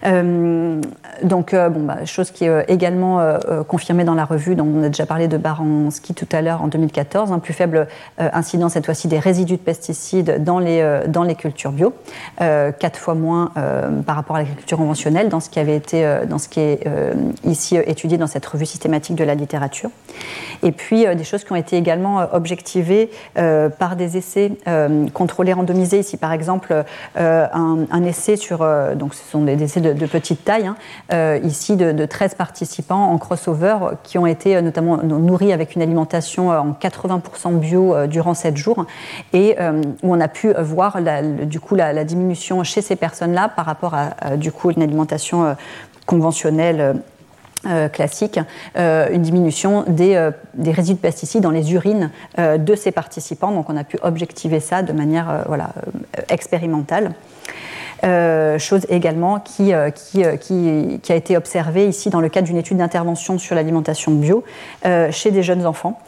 [0.06, 0.82] Euh,
[1.24, 3.20] donc, euh, bon, bah, chose qui est euh, également
[3.68, 6.68] confirmée dans la revue, dont on a déjà parlé de Baranski tout à l'heure en
[6.68, 7.88] 2014, un plus faible
[8.18, 11.94] incidence cette fois-ci des résidus de pesticides dans les, dans les cultures bio,
[12.38, 13.52] quatre fois moins
[14.06, 16.88] par rapport à l'agriculture conventionnelle dans ce qui avait été, dans ce qui est
[17.44, 19.90] ici étudié dans cette revue systématique de la littérature.
[20.64, 24.52] Et puis des choses qui ont été également objectivées par des essais
[25.14, 26.00] contrôlés randomisés.
[26.00, 26.84] Ici, par exemple,
[27.16, 30.76] un, essai sur, donc ce sont des essais de de, petite taille, hein.
[31.14, 35.82] euh, ici de, 13 participants en crossover qui ont été euh, notamment nourris avec une
[35.82, 38.86] alimentation euh, en 80% bio durant 7 jours
[39.34, 39.56] et
[40.04, 43.94] où on a pu voir la, du coup la, diminution chez ces personnes-là par rapport
[43.94, 45.56] à, du coup une alimentation
[46.06, 46.96] conventionnelle.
[47.94, 48.40] classique,
[48.76, 53.52] une diminution des, des, résidus de pesticides dans les urines de ces participants.
[53.52, 55.70] Donc on a pu objectiver ça de manière voilà,
[56.30, 57.14] expérimentale.
[58.04, 62.58] Euh, chose également qui, euh, euh, qui, a été observée ici dans le cadre d'une
[62.58, 64.44] étude d'intervention sur l'alimentation bio
[65.12, 66.00] chez des jeunes enfants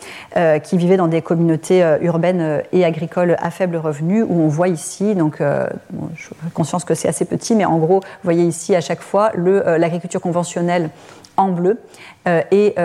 [0.63, 5.15] qui vivaient dans des communautés urbaines et agricoles à faible revenu, où on voit ici,
[5.15, 8.81] donc je suis conscience que c'est assez petit, mais en gros, vous voyez ici à
[8.81, 10.89] chaque fois l'agriculture conventionnelle
[11.37, 11.79] en bleu
[12.27, 12.75] et,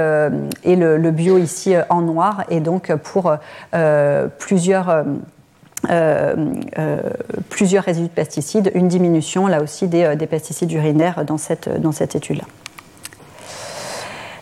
[0.65, 2.45] et le, bio ici en noir.
[2.51, 3.35] Et donc pour
[4.39, 5.05] plusieurs
[5.91, 6.35] euh,
[6.79, 7.01] euh,
[7.51, 11.81] plusieurs résidus de pesticides, une diminution là aussi des, euh, des pesticides urinaires dans cette,
[11.81, 12.45] dans cette étude-là.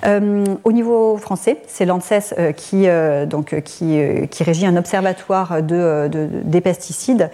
[0.06, 4.00] Euh, au niveau français, c'est l'ANSES euh, qui, euh, donc, qui,
[4.30, 6.08] qui, régit un observatoire de,
[6.44, 7.30] des pesticides.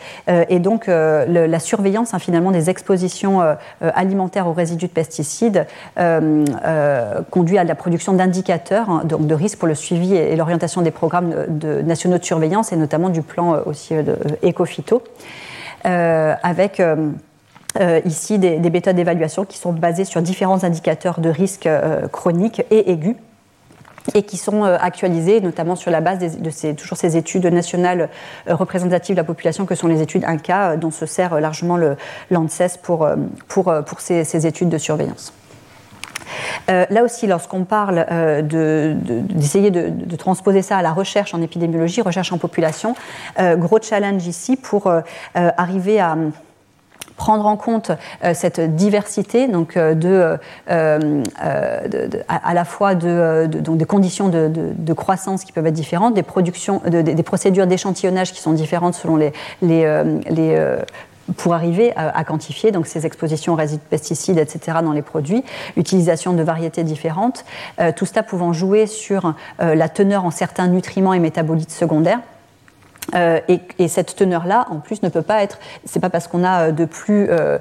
[0.49, 3.41] Et donc la surveillance hein, finalement des expositions
[3.81, 5.67] alimentaires aux résidus de pesticides
[7.31, 10.91] conduit à la production d'indicateurs hein, donc de risques pour le suivi et, l'orientation des
[10.91, 15.03] programmes de, nationaux de surveillance et notamment du plan aussi de Ecofito
[15.85, 17.11] avec euh,
[18.05, 22.91] ici des, méthodes d'évaluation qui sont basées sur différents indicateurs de risque euh, chroniques et
[22.91, 23.17] aigus
[24.15, 28.09] et qui sont euh, actualisées notamment sur la base de ces, toujours ces études nationales
[28.49, 31.79] représentatives de la population que sont les études INCA dont se sert largement
[32.31, 33.09] l'ANSES pour,
[33.49, 35.33] pour, pour ces, études de surveillance.
[36.69, 38.07] là aussi, lorsqu'on parle
[38.45, 42.97] d'essayer de, de, transposer ça à la recherche en épidémiologie, recherche en population,
[43.39, 44.93] gros challenge ici pour
[45.35, 46.17] arriver à
[47.23, 47.93] prendre en compte
[48.25, 50.37] euh, cette diversité donc euh, de,
[50.69, 51.23] euh,
[52.27, 56.83] à, la fois de, donc des conditions de, croissance qui peuvent être différentes, des productions,
[56.85, 60.77] des procédures d'échantillonnage qui sont différentes selon les, les, les
[61.37, 64.79] pour arriver à, quantifier donc ces expositions aux résidus de pesticides, etc.
[64.83, 65.45] dans les produits,
[65.77, 67.45] utilisation de variétés différentes,
[67.97, 72.21] tout cela pouvant jouer sur la teneur en certains nutriments et métabolites secondaires
[73.15, 75.59] euh, et, cette teneur-là, en plus, ne peut pas être.
[75.85, 77.59] C'est pas parce qu'on a euh, de plus euh,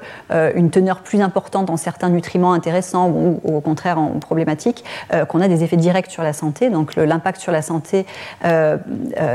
[0.56, 4.84] une teneur plus importante en certains nutriments intéressants ou, au contraire en problématique
[5.28, 6.70] qu'on a des effets directs sur la santé.
[6.70, 8.06] Donc l'impact sur la santé,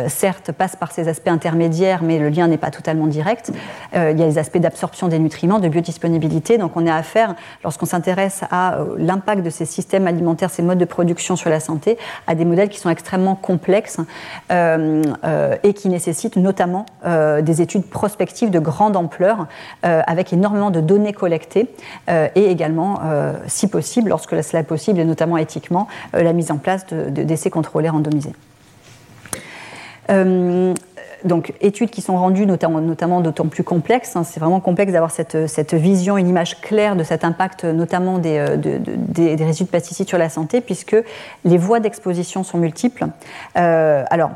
[0.09, 3.50] certes, passe par ces aspects intermédiaires, mais le lien n'est pas totalement direct.
[3.94, 6.59] il y a les aspects d'absorption des nutriments, de biodisponibilité.
[6.59, 10.78] Donc on est à faire, lorsqu'on s'intéresse à l'impact de ces systèmes alimentaires, ces modes
[10.78, 13.98] de production sur la santé, à des modèles qui sont extrêmement complexes
[14.50, 19.47] et qui nécessite notamment euh, des études prospectives de grande ampleur
[19.84, 21.70] euh, avec énormément de données collectées
[22.11, 23.01] euh, et également,
[23.47, 27.55] si possible, lorsque cela est possible et notamment éthiquement, la mise en place d'essais de,
[27.55, 28.32] contrôlés randomisés
[31.24, 34.14] donc, études qui sont rendues notamment, notamment d'autant plus complexes.
[34.14, 34.22] Hein.
[34.22, 38.57] c'est vraiment complexe d'avoir cette, cette, vision, une image claire de cet impact, notamment des,
[38.59, 40.97] des, des résidus de pesticides sur la santé, puisque
[41.44, 43.07] les voies d'exposition sont multiples.
[43.55, 44.30] alors,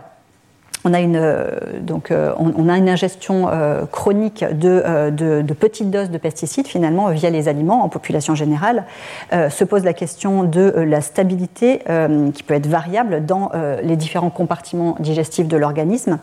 [0.84, 1.50] on a une, euh,
[1.80, 7.08] donc, euh, on, a une ingestion euh, chronique de, de, petites doses de pesticides, finalement,
[7.10, 8.84] via les aliments en population générale.
[9.30, 11.82] se pose la question de la stabilité,
[12.34, 13.50] qui peut être variable dans
[13.82, 16.18] les différents compartiments digestifs de l'organisme,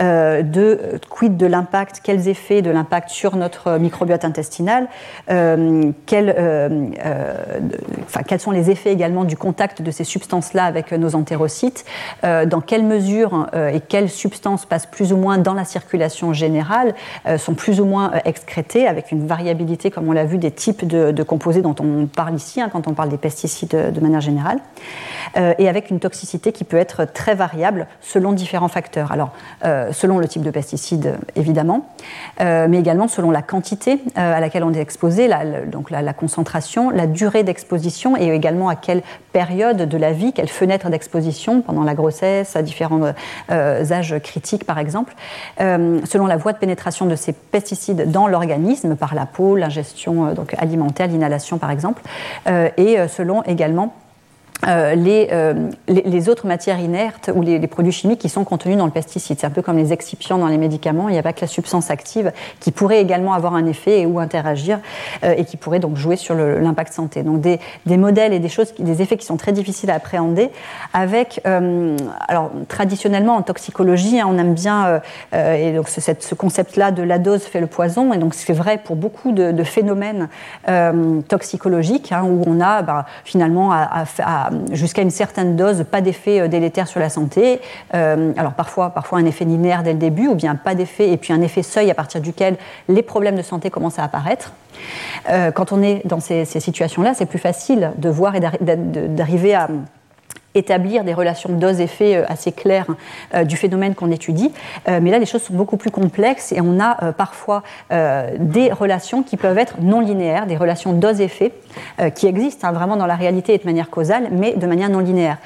[0.00, 4.88] de quid de l'impact, quels effets de l'impact sur notre microbiote intestinal,
[5.28, 6.34] quels,
[8.02, 11.84] enfin, quels sont les effets également du contact de ces substances-là avec nos entérocytes,
[12.22, 16.94] dans quelle mesure et quelle quelles substances passent plus ou moins dans la circulation générale,
[17.26, 20.50] euh, sont plus ou moins euh, excrétées, avec une variabilité, comme on l'a vu, des
[20.50, 24.00] types de, composés dont on parle ici, hein, quand on parle des pesticides euh, de
[24.00, 24.60] manière générale,
[25.58, 29.12] et avec une toxicité qui peut être très variable selon différents facteurs.
[29.12, 29.30] Alors,
[29.92, 31.86] selon le type de pesticide, évidemment,
[32.40, 35.30] mais également selon la quantité à laquelle on est exposé,
[35.66, 40.48] donc la, concentration, la durée d'exposition et également à quelle période de la vie, quelle
[40.48, 43.12] fenêtre d'exposition pendant la grossesse, à différents
[43.92, 45.14] âges critiques par exemple,
[45.60, 50.26] euh, selon la voie de pénétration de ces pesticides dans l'organisme, par la peau, l'ingestion
[50.26, 52.02] euh, donc alimentaire, l'inhalation par exemple,
[52.48, 53.94] euh, et selon également
[54.66, 54.94] euh,
[55.30, 58.90] euh, les, les, autres matières inertes ou les, produits chimiques qui sont contenus dans le
[58.90, 59.38] pesticide.
[59.40, 61.08] C'est un peu comme les excipients dans les médicaments.
[61.08, 64.06] Il n'y a pas que la substance active qui pourrait également avoir un effet et
[64.06, 64.80] ou interagir
[65.24, 67.22] euh, et qui pourrait donc jouer sur l'impact santé.
[67.22, 70.50] Donc des, des, modèles et des choses, des effets qui sont très difficiles à appréhender.
[70.92, 75.00] Avec, alors traditionnellement en toxicologie, hein, on aime bien
[75.32, 78.12] et donc ce, ce concept-là de la dose fait le poison.
[78.12, 80.28] Et donc c'est vrai pour beaucoup de, de phénomènes
[81.28, 86.40] toxicologiques hein, où on a bah, finalement à, à jusqu'à une certaine dose, pas d'effet
[86.40, 87.60] euh, délétère sur la santé.
[87.94, 91.16] Euh, alors parfois, parfois un effet linéaire dès le début, ou bien pas d'effet, et
[91.16, 92.56] puis un effet seuil à partir duquel
[92.88, 94.52] les problèmes de santé commencent à apparaître.
[95.28, 99.68] Euh, quand on est dans ces situations-là, c'est plus facile de voir et d'arriver à
[100.54, 102.86] établir des relations dose-effet euh, assez claires
[103.34, 104.52] euh, du phénomène qu'on étudie.
[104.88, 109.22] Euh, mais là, les choses sont beaucoup plus complexes et on a parfois des relations
[109.22, 111.52] qui peuvent être non linéaires, des relations dose-effet
[112.14, 114.98] qui existent hein, vraiment dans la réalité et de manière causale, mais de manière non
[114.98, 115.38] linéaire.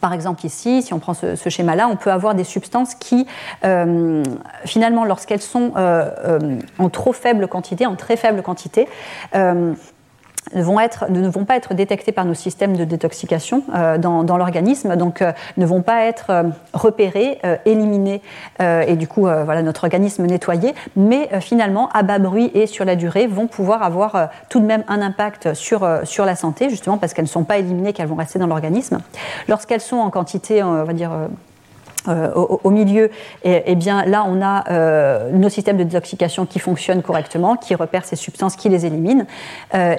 [0.00, 3.26] Par exemple, ici, si on prend ce, schéma-là, on peut avoir des substances qui,
[4.64, 5.72] finalement, lorsqu'elles sont
[6.78, 8.88] en trop faible quantité, en très faible quantité,
[10.54, 15.22] ne vont pas être détectés par nos systèmes de détoxication euh, dans, dans l'organisme, donc
[15.22, 18.22] euh, ne vont pas être euh, repérés, éliminés
[18.60, 22.96] et du coup voilà, notre organisme nettoyé, mais finalement à bas bruit et sur la
[22.96, 27.14] durée vont pouvoir avoir tout de même un impact sur, sur la santé, justement parce
[27.14, 28.98] qu'elles ne sont pas éliminées, qu'elles vont rester dans l'organisme.
[29.48, 31.10] Lorsqu'elles sont en quantité, on va dire
[32.06, 33.10] euh, au, milieu,
[33.42, 37.74] et, eh bien là on a euh, nos systèmes de détoxication qui fonctionnent correctement, qui
[37.74, 39.26] repèrent ces substances, qui les éliminent,
[39.74, 39.96] euh,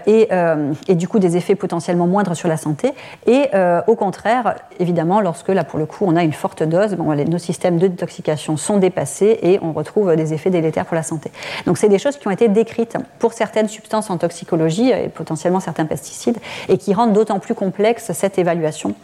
[0.87, 2.93] et, du coup des effets potentiellement moindres sur la santé.
[3.27, 3.49] Et
[3.87, 7.77] au contraire, évidemment, lorsque là pour le coup on a une forte dose, nos systèmes
[7.77, 11.31] de détoxication sont dépassés et on retrouve des effets délétères pour la santé.
[11.65, 15.59] Donc c'est des choses qui ont été décrites pour certaines substances en toxicologie et potentiellement
[15.59, 16.37] certains pesticides,
[16.69, 18.95] et qui rendent d'autant plus complexe cette évaluation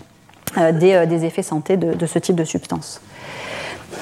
[0.58, 3.02] euh, euh, des, effets santé de, ce type de substance.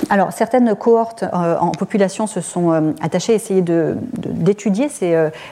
[0.10, 4.88] Alors, certaines cohortes euh, en population se sont attachées à essayer d'étudier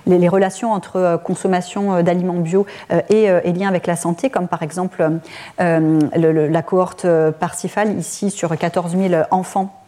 [0.05, 2.65] les, relations entre consommation d'aliments bio
[3.09, 5.09] et, et liens avec la santé, comme par exemple
[5.59, 7.05] la cohorte
[7.39, 9.80] Parsifal, ici sur 14 000 enfants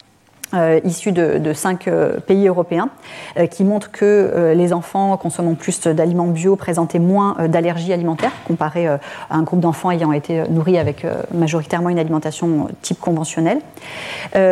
[0.53, 2.89] euh, issus de, cinq euh, pays européens,
[3.37, 8.87] euh, qui montrent que les enfants consommant plus d'aliments bio présentaient moins d'allergies alimentaires comparé
[8.87, 8.99] à
[9.31, 13.59] un groupe d'enfants ayant été nourris avec majoritairement une alimentation type conventionnelle.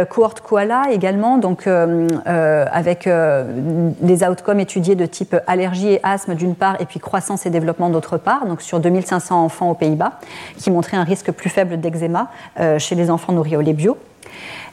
[0.10, 6.80] cohorte koala également, donc avec des outcomes étudiés de type allergie et asthme d'une part,
[6.82, 10.20] et puis croissance et développement d'autre part, donc sur 2500 enfants aux Pays-Bas,
[10.58, 12.30] qui montraient un risque plus faible d'eczéma
[12.78, 13.98] chez les enfants nourris au lait bio.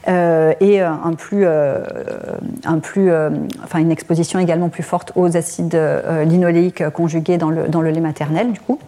[0.09, 0.89] Euh, et euh,
[1.33, 3.29] euh,
[3.75, 5.79] une exposition également plus forte aux acides
[6.25, 8.79] linoléiques conjugués dans le, lait maternel, du coup.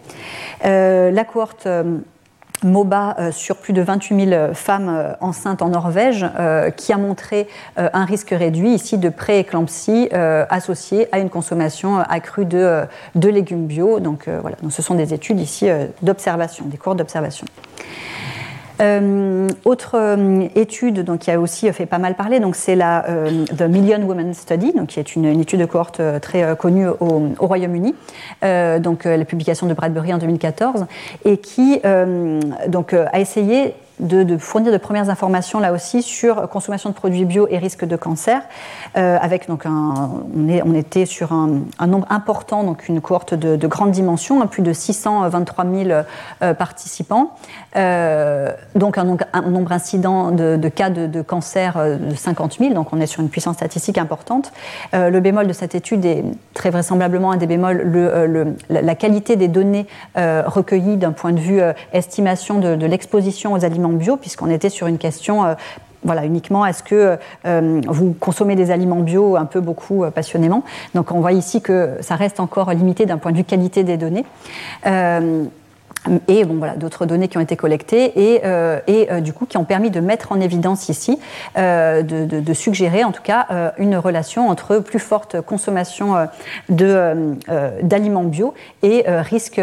[0.64, 1.68] la cohorte
[2.64, 6.26] MOBA sur plus de 28 000 femmes enceintes en Norvège,
[6.76, 12.86] qui a montré un risque réduit ici de prééclampsie associé à une consommation accrue de,
[13.14, 14.00] légumes bio.
[14.00, 15.68] Donc voilà, ce sont des études ici
[16.02, 17.46] d'observation, des cours d'observation.
[18.82, 23.44] Euh, autre euh, étude donc, qui a aussi fait pas mal parler, c'est la euh,
[23.44, 27.94] The Million Women Study, donc, qui est une, étude de cohorte très connue au, Royaume-Uni,
[28.80, 30.86] donc la publication de Bradbury en 2014,
[31.24, 31.80] et qui
[32.68, 37.46] donc, a essayé de, fournir de premières informations là aussi sur consommation de produits bio
[37.48, 38.42] et risque de cancer,
[38.94, 43.66] avec donc on, est, on, était sur un, nombre important, donc une cohorte de, de
[43.66, 47.34] grande dimension, hein, plus de 623 000 participants,
[48.74, 53.22] donc un, nombre incident de, cas de, cancer de 50 000, donc on est sur
[53.22, 54.52] une puissance statistique importante.
[54.92, 56.24] le bémol de cette étude est
[56.54, 59.86] très vraisemblablement un des bémols, le, la qualité des données
[60.16, 61.60] recueillies d'un point de vue
[61.92, 65.54] estimation de l'exposition aux aliments bio, puisqu'on était sur une question euh,
[66.04, 67.16] voilà, uniquement est-ce que
[67.46, 70.64] euh, vous consommez des aliments bio un peu beaucoup euh, passionnément?
[70.94, 73.96] Donc on voit ici que ça reste encore limité d'un point de vue qualité des
[73.96, 74.24] données
[76.26, 79.46] et bon, voilà, d'autres données qui ont été collectées et, euh, et euh, du coup
[79.46, 81.18] qui ont permis de mettre en évidence ici,
[81.56, 86.14] euh, de, de, suggérer en tout cas une relation entre plus forte consommation
[86.68, 89.60] d'aliments bio et risque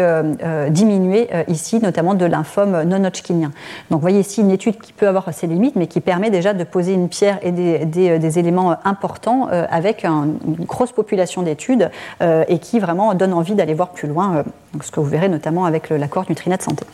[0.70, 3.52] diminué ici, notamment de lymphome non hodgkinien.
[3.90, 6.52] Donc vous voyez ici une étude qui peut avoir ses limites, mais qui permet déjà
[6.52, 11.90] de poser une pierre et des, des, éléments importants avec un, une grosse population d'études
[12.20, 14.44] et qui vraiment donne envie d'aller voir plus loin,
[14.82, 16.86] ce que vous verrez notamment avec l'accord Nutrinet Santé.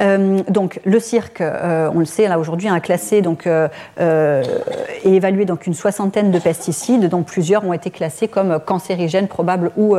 [0.00, 3.68] Euh, donc le cirque, euh, on le sait, là aujourd'hui, a classé donc, euh,
[5.04, 9.70] et évalué donc une soixantaine de pesticides, dont plusieurs ont été classés comme cancérigènes probables
[9.76, 9.96] ou,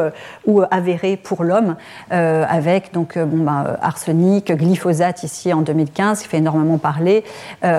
[0.71, 1.75] avérés pour l'homme,
[2.09, 7.23] avec donc bon, bah, arsenic, glyphosate ici en 2015, qui fait énormément parler,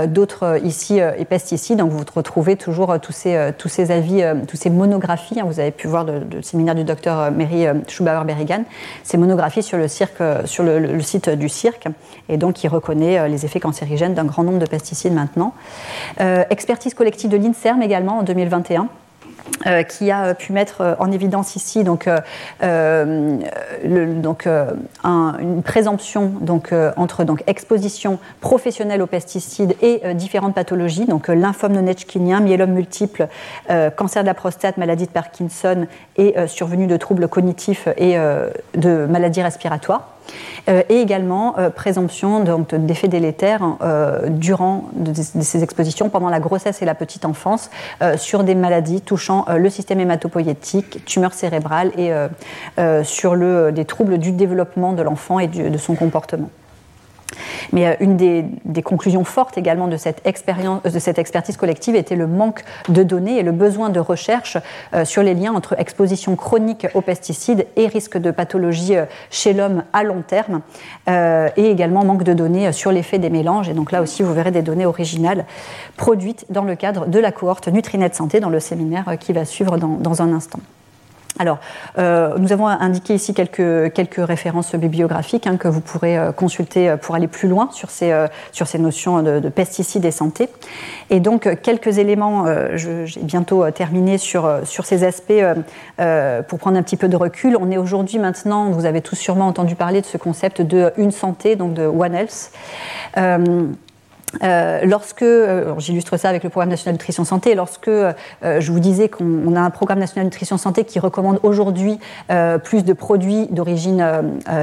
[0.09, 1.79] d'autres ici et pesticides.
[1.79, 5.41] Donc vous retrouvez toujours tous ces, tous ces avis, tous ces monographies.
[5.41, 8.65] Hein, vous avez pu voir le, séminaire du docteur Mary Schubauer-Berrigan,
[9.03, 11.89] ces monographies sur le cirque, sur le site du cirque
[12.29, 15.55] et donc qui reconnaît euh, les effets cancérigènes d'un grand nombre de pesticides maintenant.
[16.21, 18.89] Euh, expertise collective de l'INSERM également en 2021.
[19.67, 22.09] Euh, qui a pu mettre en évidence ici donc,
[22.61, 23.43] une
[25.65, 32.41] présomption donc, entre donc, exposition professionnelle aux pesticides et différentes pathologies, donc lymphome non hodgkinien,
[32.41, 33.29] myélome multiple,
[33.97, 35.87] cancer de la prostate, maladie de Parkinson
[36.17, 38.17] et survenue de troubles cognitifs et
[38.75, 40.16] de maladies respiratoires.
[40.69, 44.91] Euh, et également euh, présomption d'effets délétères euh, durant
[45.41, 47.71] ces expositions pendant la grossesse et la petite enfance
[48.17, 52.13] sur des maladies touchant le système hématopoïétique, tumeurs cérébrales et
[53.05, 53.37] sur
[53.73, 56.51] des troubles du développement de l'enfant et de son comportement.
[57.73, 63.03] Mais euh, une des, conclusions fortes également de cette, expertise collective était le manque de
[63.03, 64.57] données et le besoin de recherche
[64.95, 69.53] euh, sur les liens entre exposition chronique aux pesticides et risque de pathologie euh, chez
[69.53, 70.61] l'homme à long terme,
[71.09, 73.69] et également manque de données sur l'effet des mélanges.
[73.69, 75.45] Et donc là aussi, vous verrez des données originales
[75.97, 79.79] produites dans le cadre de la cohorte Nutrinet Santé dans le séminaire qui va suivre
[79.79, 80.61] dans un instant.
[81.39, 81.59] Alors,
[81.99, 86.89] euh, nous avons indiqué ici quelques, quelques références bibliographiques hein, que vous pourrez euh, consulter
[86.89, 88.13] euh, pour aller plus loin sur ces,
[88.53, 90.49] sur ces notions de, pesticides et santé.
[91.11, 95.33] Et donc, quelques éléments, j'ai bientôt terminé sur, sur ces aspects
[95.97, 97.57] pour prendre un petit peu de recul.
[97.61, 101.11] On est aujourd'hui maintenant, vous avez tous sûrement entendu parler de ce concept de une
[101.11, 102.51] santé, donc de One Health.
[104.43, 108.13] Euh, lorsque, euh, j'illustre ça avec le programme national nutrition santé, lorsque euh,
[108.43, 111.99] je vous disais qu'on a un programme national nutrition santé qui recommande aujourd'hui
[112.65, 114.05] plus de produits d'origine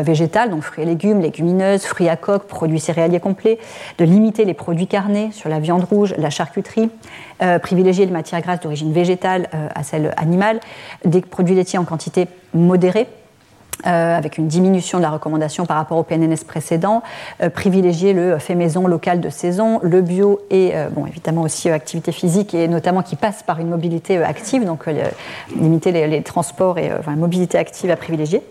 [0.03, 3.57] végétale, donc fruits et légumes, légumineuses, fruits à coque, produits céréaliers complets,
[3.97, 6.89] de limiter les produits carnés sur la viande rouge, la charcuterie,
[7.61, 10.59] privilégier les matières grasses d'origine végétale à celles animales,
[11.05, 13.07] des produits laitiers en quantité modérée
[13.85, 17.03] euh, avec une diminution de la recommandation par rapport au PNNS précédent,
[17.41, 21.69] euh, privilégier le fait maison local de saison, le bio et euh, bon, évidemment aussi
[21.69, 24.85] activité physique et notamment qui passe par une mobilité active, donc
[25.53, 28.37] limiter les, transports et enfin, mobilité active à privilégier.
[28.37, 28.43] Et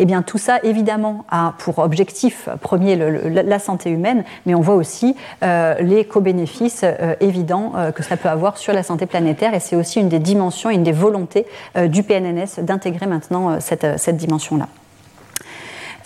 [0.00, 4.76] eh bien tout ça évidemment a pour objectif premier la santé humaine, mais on voit
[4.76, 6.84] aussi les co-bénéfices
[7.20, 10.70] évidents que ça peut avoir sur la santé planétaire et c'est aussi une des dimensions,
[10.70, 11.46] une des volontés
[11.88, 14.68] du PNNS d'intégrer maintenant cette, cette dimension-là.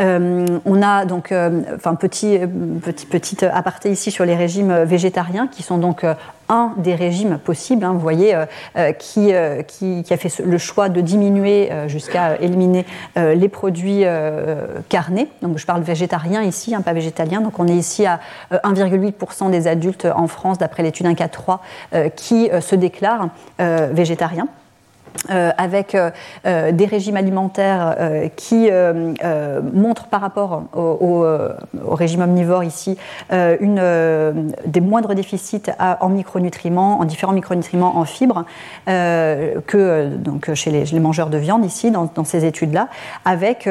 [0.03, 2.39] Euh, on a donc, euh, enfin, petit,
[2.83, 6.15] petit, petit aparté ici sur les régimes végétariens, qui sont donc euh,
[6.49, 8.37] un des régimes possibles, hein, vous voyez,
[8.99, 9.33] qui,
[9.67, 12.85] qui, a fait le choix de diminuer jusqu'à éliminer
[13.17, 14.05] les produits
[14.91, 15.29] carnés.
[15.41, 17.41] Donc je parle végétarien ici, hein, pas végétalien.
[17.41, 21.63] Donc on est ici à 1,8% des adultes en France, d'après l'étude 143,
[22.17, 23.29] qui se déclarent
[23.59, 24.49] végétariens.
[25.29, 25.97] Avec
[26.45, 27.97] des régimes alimentaires
[28.37, 28.71] qui
[29.73, 31.25] montrent par rapport au,
[31.89, 32.97] régime omnivore ici
[33.31, 38.45] une, des moindres déficits en micronutriments, en différents micronutriments en fibres
[38.87, 42.89] que donc, chez les, mangeurs de viande ici dans, ces études-là,
[43.25, 43.69] avec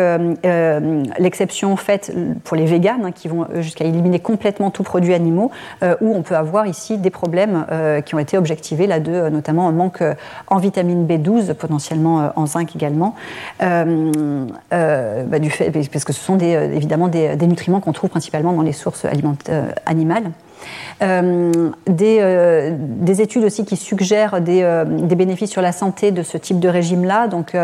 [1.20, 2.14] l'exception faite
[2.44, 6.36] pour les véganes hein, qui vont jusqu'à éliminer complètement tout produit animaux, où on peut
[6.36, 7.66] avoir ici des problèmes
[8.06, 10.04] qui ont été objectivés là de notamment un manque
[10.48, 13.16] en vitamine B12 potentiellement euh, en zinc également,
[13.62, 14.12] euh,
[14.74, 18.54] euh, bah, du fait, parce que ce sont des, évidemment des, nutriments qu'on trouve principalement
[18.54, 19.06] dans les sources
[19.86, 20.24] animales.
[21.88, 27.28] des, études aussi qui suggèrent des, bénéfices sur la santé de ce type de régime-là,
[27.28, 27.56] donc,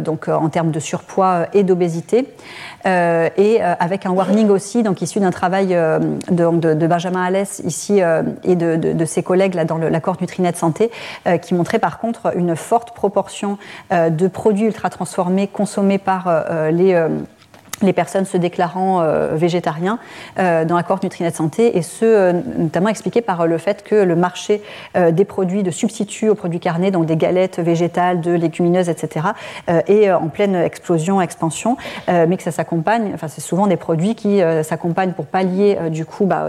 [0.00, 2.26] donc en termes de surpoids et d'obésité.
[2.86, 5.98] Euh, et euh, avec un warning aussi, donc issu d'un travail euh,
[6.30, 8.00] de, de, Benjamin Alès ici
[8.44, 10.90] et de, ses collègues là, dans l'accord Nutrinet Santé,
[11.40, 13.58] qui montrait par contre une forte proportion
[13.90, 16.94] de produits ultra transformés consommés par les
[17.80, 19.98] les personnes se déclarant euh, végétariens
[20.38, 23.94] euh, dans la cohorte Nutrinet Santé, et ce, euh, notamment expliqué par le fait que
[23.94, 24.62] le marché
[24.94, 29.26] des produits de substituts aux produits carnés, donc des galettes végétales, de légumineuses, etc.,
[29.68, 31.76] est en pleine explosion, expansion,
[32.08, 36.26] mais que ça s'accompagne, enfin c'est souvent des produits qui s'accompagnent pour pallier du coup
[36.26, 36.46] bah,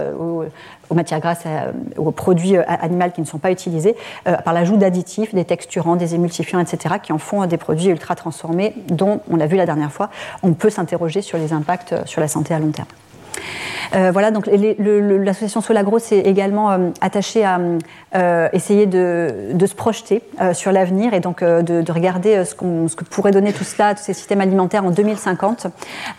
[0.90, 4.54] aux matières grasses, euh, aux produits euh, animaux qui ne sont pas utilisés, euh, par
[4.54, 9.20] l'ajout d'additifs, des texturants, des émulsifiants, etc., qui en font des produits ultra transformés dont,
[9.30, 10.10] on l'a vu la dernière fois,
[10.42, 12.88] on peut s'interroger sur les impacts sur la santé à long terme.
[13.94, 17.60] Euh, voilà, donc l'association Solagro s'est également euh, attachée à
[18.14, 20.22] euh, essayer de, se projeter
[20.52, 24.42] sur l'avenir et donc de, regarder ce, que pourrait donner tout cela, tous ces systèmes
[24.42, 25.68] alimentaires en 2050,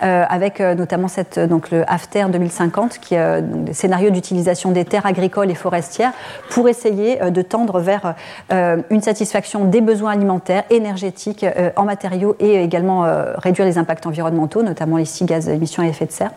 [0.02, 5.06] avec notamment cette, donc le AFTER 2050, qui est donc, des scénarios d'utilisation des terres
[5.06, 6.12] agricoles et forestières
[6.50, 8.16] pour essayer de tendre vers
[8.50, 11.46] une satisfaction des besoins alimentaires, énergétiques,
[11.76, 13.06] en matériaux et également
[13.38, 16.32] réduire les impacts environnementaux, notamment les six gaz d'émissions à effet de serre,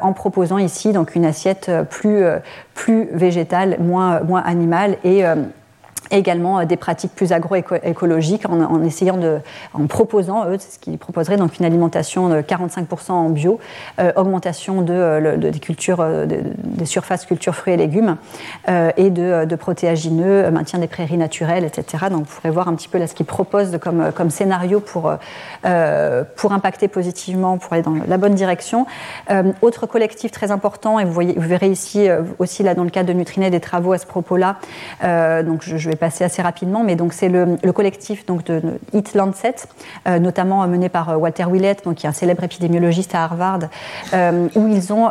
[0.00, 2.38] en proposant ici donc une assiette plus, euh,
[2.74, 5.24] plus végétale, moins, moins animale et
[6.10, 9.38] également euh, des pratiques plus agroécologiques en, essayant de,
[9.74, 13.58] en proposant, eux, ce qu'ils proposeraient, donc une alimentation de 45% en bio,
[13.98, 18.16] euh, augmentation de, euh, des cultures, des surfaces cultures fruits et légumes
[18.68, 22.06] et de, de, protéagineux, maintien des prairies naturelles, etc.
[22.10, 25.12] Donc vous pourrez voir un petit peu là ce qu'ils proposent comme, comme scénario pour,
[26.36, 28.86] pour impacter positivement, pour aller dans la bonne direction.
[29.62, 33.08] autre collectif très important, et vous, voyez, vous verrez ici aussi là dans le cadre
[33.08, 34.56] de Nutrinet des travaux à ce propos-là,
[35.42, 39.14] donc je, je vais passer assez rapidement, mais donc c'est le, collectif donc de, Eat
[39.14, 39.56] Lancet,
[40.06, 43.60] euh, notamment mené par euh, Walter Willett, donc qui est un célèbre épidémiologiste à Harvard,
[44.14, 45.10] euh, où ils ont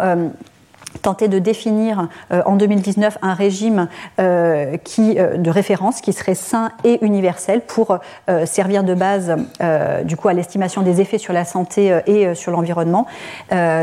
[1.01, 3.87] tenter de définir euh, en 2019 un régime
[4.19, 7.97] euh, qui, euh, de référence qui serait sain et universel pour
[8.45, 9.35] servir de base
[10.03, 13.05] du coup à l'estimation des effets sur la santé et sur l'environnement,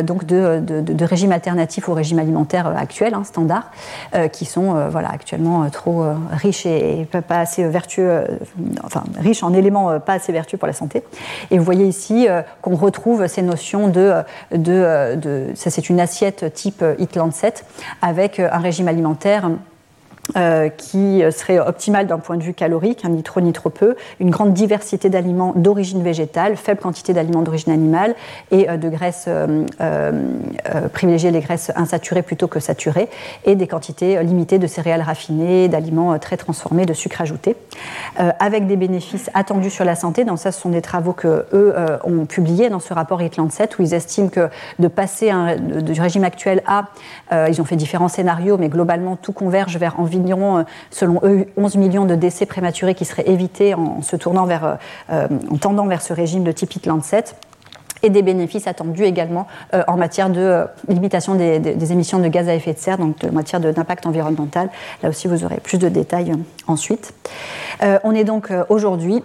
[0.02, 3.70] donc de, de, régimes alternatifs au régime alimentaire actuel, hein, standard,
[4.32, 8.24] qui sont voilà, actuellement trop riches et, pas assez vertueux,
[8.84, 11.02] enfin riches en éléments pas assez vertueux pour la santé.
[11.50, 12.26] Et vous voyez ici
[12.60, 14.12] qu'on retrouve ces notions de,
[14.52, 16.84] de, de ça c'est une assiette type
[18.00, 19.50] Avec euh, un régime alimentaire
[20.36, 24.30] euh, qui serait optimal d'un point de vue calorique, ni trop ni trop peu, une
[24.30, 28.14] grande diversité d'aliments d'origine végétale, faible quantité d'aliments d'origine animale
[28.52, 29.66] et euh, de graisses, euh,
[30.92, 33.08] privilégier les graisses insaturées plutôt que saturées,
[33.44, 37.56] et des quantités limitées de céréales raffinées, d'aliments très transformés, de sucre ajouté,
[38.16, 40.24] avec des bénéfices attendus sur la santé.
[40.24, 43.68] Donc ça, ce sont des travaux que eux ont publiés dans ce rapport Eat Lancet,
[43.78, 44.48] où ils estiment que
[44.78, 46.84] de passer du régime actuel à,
[47.48, 51.76] ils ont fait différents scénarios, mais globalement tout converge vers environ euh, selon eux, 11
[51.76, 54.74] millions de décès prématurés qui seraient évités en se tournant vers, euh,
[55.10, 57.24] euh, en tendant vers ce régime de type Lancet
[58.02, 59.46] et des bénéfices attendus également
[59.86, 63.60] en matière de limitation des, émissions de gaz à effet de serre, donc en matière
[63.60, 64.70] d'impact environnemental.
[65.04, 66.32] Là aussi, vous aurez plus de détails
[66.66, 67.14] ensuite.
[68.02, 69.22] on est donc aujourd'hui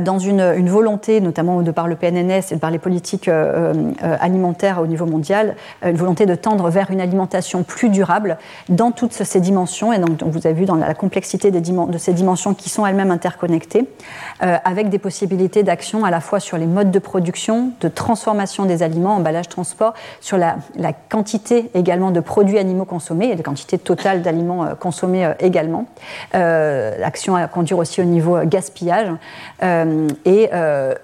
[0.00, 4.16] dans une, volonté, notamment de par le PNNS et de par les politiques euh, euh,
[4.20, 5.54] alimentaires au niveau mondial,
[5.84, 10.22] une volonté de tendre vers une alimentation plus durable dans toutes ces dimensions, et donc,
[10.22, 13.88] vous avez vu dans la complexité de ces dimensions qui sont elles-mêmes interconnectées,
[14.40, 18.82] avec des possibilités d'action à la fois sur les modes de production, de transformation des
[18.82, 23.78] aliments, emballage, transport, sur la, la quantité également de produits animaux consommés et la quantité
[23.78, 25.86] totale d'aliments consommés également.
[26.32, 29.08] action à conduire aussi au niveau gaspillage.
[29.68, 30.94] Euh, et, euh,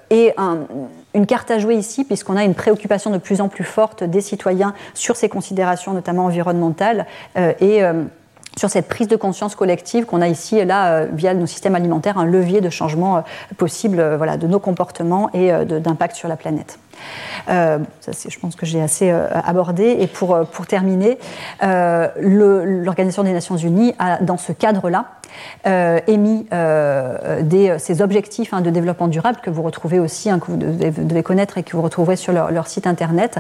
[1.15, 4.21] une carte à jouer ici, puisqu'on a une préoccupation de plus en plus forte des
[4.21, 7.07] citoyens sur ces considérations, notamment environnementales,
[7.37, 7.83] euh, et
[8.57, 12.19] sur cette prise de conscience collective qu'on a ici et là via nos systèmes alimentaires,
[12.19, 13.23] un levier de changement
[13.57, 16.79] possible de nos comportements et d'impact sur la planète.
[17.49, 17.79] Euh,
[18.09, 19.97] je pense que j'ai assez euh, abordé.
[19.99, 21.19] Et pour, euh, pour terminer,
[21.63, 25.07] l'Organisation des Nations Unies a, dans ce cadre-là,
[26.07, 26.47] émis
[27.43, 31.23] des, ces objectifs hein, de développement durable que vous retrouvez aussi, hein, que vous devez,
[31.23, 33.39] connaître et que vous retrouverez sur leur, site internet,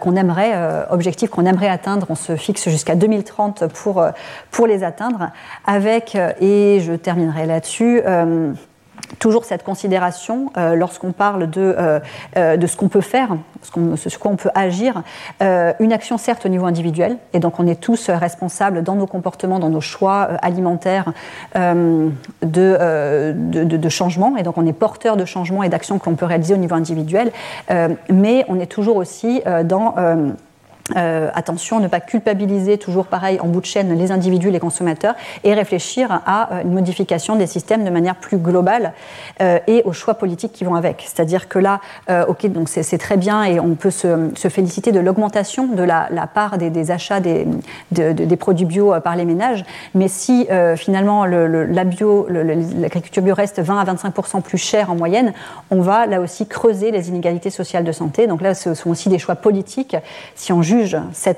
[0.00, 0.54] qu'on aimerait,
[0.90, 2.06] objectifs qu'on aimerait atteindre.
[2.08, 4.04] On se fixe jusqu'à 2030 pour,
[4.50, 5.30] pour les atteindre,
[5.66, 8.02] avec, et je terminerai là-dessus,
[9.18, 12.00] toujours cette considération euh, lorsqu'on parle de, euh,
[12.36, 15.02] euh, de ce qu'on peut faire, ce sur quoi on peut agir.
[15.40, 19.58] une action certes au niveau individuel, et donc on est tous responsables dans nos comportements,
[19.58, 21.12] dans nos choix alimentaires
[21.54, 26.16] de, de, de, changement, et donc on est porteur de changements et d'actions que l'on
[26.16, 27.32] peut réaliser au niveau individuel,
[28.10, 29.94] mais on est toujours aussi dans
[30.96, 35.14] euh, attention, ne pas culpabiliser toujours pareil en bout de chaîne les individus, les consommateurs,
[35.42, 38.92] et réfléchir à euh, une modification des systèmes de manière plus globale
[39.40, 41.02] euh, et aux choix politiques qui vont avec.
[41.06, 41.80] C'est-à-dire que là,
[42.28, 46.58] ok, donc c'est très bien et on peut se, féliciter de l'augmentation de la, part
[46.58, 47.46] des, achats des,
[47.92, 49.64] de, des, produits bio par les ménages,
[49.94, 54.96] mais si finalement le, la bio, l'agriculture bio reste 20 à 25% plus chère en
[54.96, 55.32] moyenne,
[55.70, 58.26] on va là aussi creuser les inégalités sociales de santé.
[58.26, 59.96] Donc là, ce sont aussi des choix politiques.
[60.34, 60.52] Si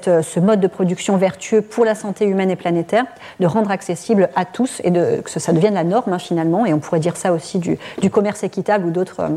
[0.09, 3.05] euh, ce mode de production vertueux pour la santé humaine et planétaire,
[3.41, 6.73] de rendre accessible à tous et de, que ça devienne la norme hein, finalement, et
[6.73, 7.79] on pourrait dire ça aussi du,
[8.11, 9.29] commerce équitable ou d'autres euh,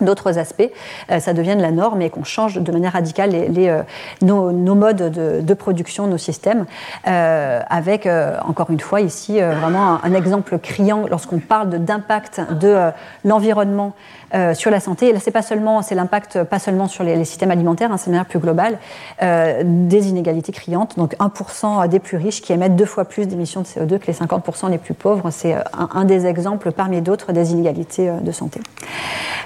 [0.00, 0.68] d'autres aspects,
[1.12, 3.82] euh, ça devienne la norme et qu'on change de manière radicale les,
[4.20, 6.64] nos, modes de, production, nos systèmes,
[7.04, 8.08] avec,
[8.44, 12.90] encore une fois, ici, vraiment un, exemple criant lorsqu'on parle d'impact de
[13.24, 13.94] l'environnement
[14.34, 15.08] euh, sur la santé.
[15.08, 18.06] Et là, c'est pas seulement, c'est l'impact pas seulement sur les, systèmes alimentaires, hein, c'est
[18.06, 18.78] de manière plus globale,
[19.22, 20.96] euh, des inégalités criantes.
[20.96, 24.14] Donc 1% des plus riches qui émettent deux fois plus d'émissions de CO2 que les
[24.14, 25.30] 50% les plus pauvres.
[25.30, 28.60] C'est euh, un, des exemples parmi d'autres des inégalités de santé.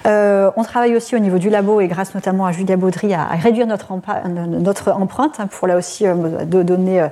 [0.05, 3.67] on travaille aussi au niveau du labo et grâce notamment à Julia Baudry à, réduire
[3.67, 6.05] notre, empreinte hein, pour là aussi
[6.47, 7.11] donner,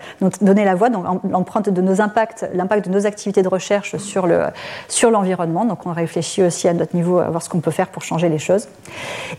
[0.64, 5.64] la voix, donc l'empreinte de nos impacts, l'impact de nos activités de recherche sur l'environnement.
[5.64, 8.28] Donc on réfléchit aussi à notre niveau à voir ce qu'on peut faire pour changer
[8.28, 8.68] les choses.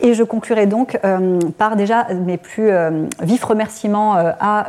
[0.01, 4.67] Et je conclurai donc euh, par déjà mes plus euh, vifs remerciements euh, à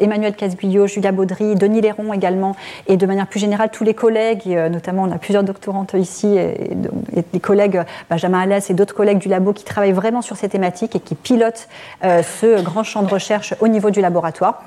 [0.00, 2.56] Emmanuel Casguillot, Julia Baudry, Denis Léron également,
[2.86, 6.76] et de manière plus générale tous les collègues, notamment on a plusieurs doctorantes ici, et,
[7.32, 10.96] des collègues Benjamin Alès et d'autres collègues du labo qui travaillent vraiment sur ces thématiques
[10.96, 11.68] et qui pilotent
[12.02, 14.62] ce grand champ de recherche au niveau du laboratoire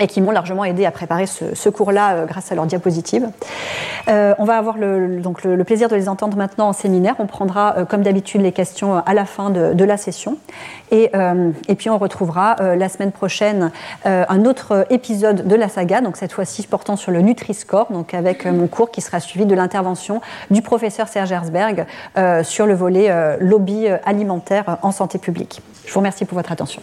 [0.00, 3.28] et qui m'ont largement aidé à préparer ce, cours-là euh, grâce à leurs diapositives.
[4.08, 7.14] Euh, on va avoir le, donc le, plaisir de les entendre maintenant en séminaire.
[7.18, 10.38] On prendra, euh, comme d'habitude, les questions à la fin de, la session.
[10.90, 11.10] Et,
[11.76, 13.72] puis on retrouvera la semaine prochaine
[14.04, 18.46] un autre épisode de la saga, donc cette fois-ci portant sur le Nutri-Score, donc avec
[18.46, 20.20] mon cours qui sera suivi de l'intervention
[20.50, 21.86] du professeur Serge Herzberg
[22.44, 25.60] sur le volet lobby alimentaire en santé publique.
[25.84, 26.82] Je vous remercie pour votre attention.